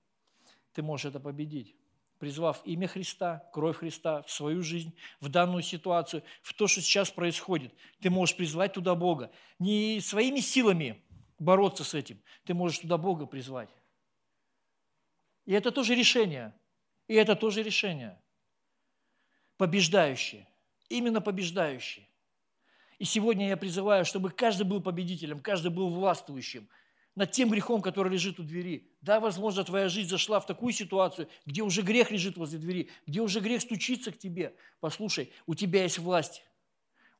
ты 0.72 0.82
можешь 0.82 1.06
это 1.06 1.18
победить 1.18 1.74
призвав 2.20 2.60
имя 2.66 2.86
Христа, 2.86 3.48
кровь 3.52 3.78
Христа 3.78 4.22
в 4.22 4.30
свою 4.30 4.62
жизнь, 4.62 4.94
в 5.20 5.30
данную 5.30 5.62
ситуацию, 5.62 6.22
в 6.42 6.52
то, 6.52 6.66
что 6.66 6.82
сейчас 6.82 7.10
происходит. 7.10 7.72
Ты 8.00 8.10
можешь 8.10 8.36
призвать 8.36 8.74
туда 8.74 8.94
Бога. 8.94 9.32
Не 9.58 10.00
своими 10.00 10.40
силами 10.40 11.02
бороться 11.38 11.82
с 11.82 11.94
этим, 11.94 12.22
ты 12.44 12.52
можешь 12.52 12.80
туда 12.80 12.98
Бога 12.98 13.24
призвать. 13.24 13.70
И 15.46 15.52
это 15.54 15.72
тоже 15.72 15.94
решение. 15.94 16.54
И 17.08 17.14
это 17.14 17.34
тоже 17.34 17.62
решение. 17.62 18.20
Побеждающее. 19.56 20.46
Именно 20.90 21.22
побеждающее. 21.22 22.06
И 23.00 23.06
сегодня 23.06 23.48
я 23.48 23.56
призываю, 23.56 24.04
чтобы 24.04 24.28
каждый 24.28 24.64
был 24.64 24.82
победителем, 24.82 25.40
каждый 25.40 25.70
был 25.70 25.88
властвующим 25.88 26.68
над 27.14 27.32
тем 27.32 27.48
грехом, 27.48 27.80
который 27.80 28.12
лежит 28.12 28.38
у 28.38 28.42
двери. 28.42 28.90
Да, 29.00 29.20
возможно, 29.20 29.64
твоя 29.64 29.88
жизнь 29.88 30.10
зашла 30.10 30.38
в 30.38 30.44
такую 30.44 30.74
ситуацию, 30.74 31.26
где 31.46 31.62
уже 31.62 31.80
грех 31.80 32.10
лежит 32.10 32.36
возле 32.36 32.58
двери, 32.58 32.90
где 33.06 33.22
уже 33.22 33.40
грех 33.40 33.62
стучится 33.62 34.12
к 34.12 34.18
тебе. 34.18 34.54
Послушай, 34.80 35.32
у 35.46 35.54
тебя 35.54 35.82
есть 35.82 35.98
власть, 35.98 36.44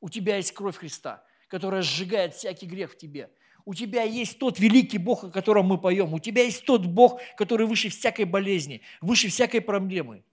у 0.02 0.10
тебя 0.10 0.36
есть 0.36 0.52
кровь 0.52 0.76
Христа, 0.76 1.24
которая 1.48 1.80
сжигает 1.80 2.34
всякий 2.34 2.66
грех 2.66 2.92
в 2.92 2.98
тебе. 2.98 3.30
У 3.64 3.72
тебя 3.72 4.02
есть 4.02 4.38
тот 4.38 4.58
великий 4.58 4.98
Бог, 4.98 5.24
о 5.24 5.30
котором 5.30 5.64
мы 5.64 5.78
поем. 5.78 6.12
У 6.12 6.18
тебя 6.18 6.42
есть 6.42 6.66
тот 6.66 6.84
Бог, 6.84 7.22
который 7.38 7.66
выше 7.66 7.88
всякой 7.88 8.26
болезни, 8.26 8.82
выше 9.00 9.28
всякой 9.28 9.62
проблемы. 9.62 10.24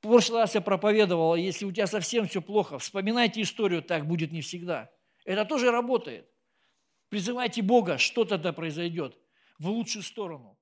В 0.00 0.08
прошлый 0.08 0.40
раз 0.40 0.54
я 0.54 0.60
проповедовал, 0.60 1.36
если 1.36 1.64
у 1.66 1.72
тебя 1.72 1.86
совсем 1.86 2.26
все 2.26 2.40
плохо, 2.40 2.78
вспоминайте 2.78 3.42
историю, 3.42 3.82
так 3.82 4.06
будет 4.06 4.32
не 4.32 4.40
всегда. 4.40 4.90
Это 5.24 5.44
тоже 5.44 5.70
работает. 5.70 6.26
Призывайте 7.10 7.60
Бога, 7.60 7.98
что 7.98 8.24
тогда 8.24 8.52
произойдет 8.52 9.18
в 9.58 9.68
лучшую 9.68 10.02
сторону. 10.02 10.58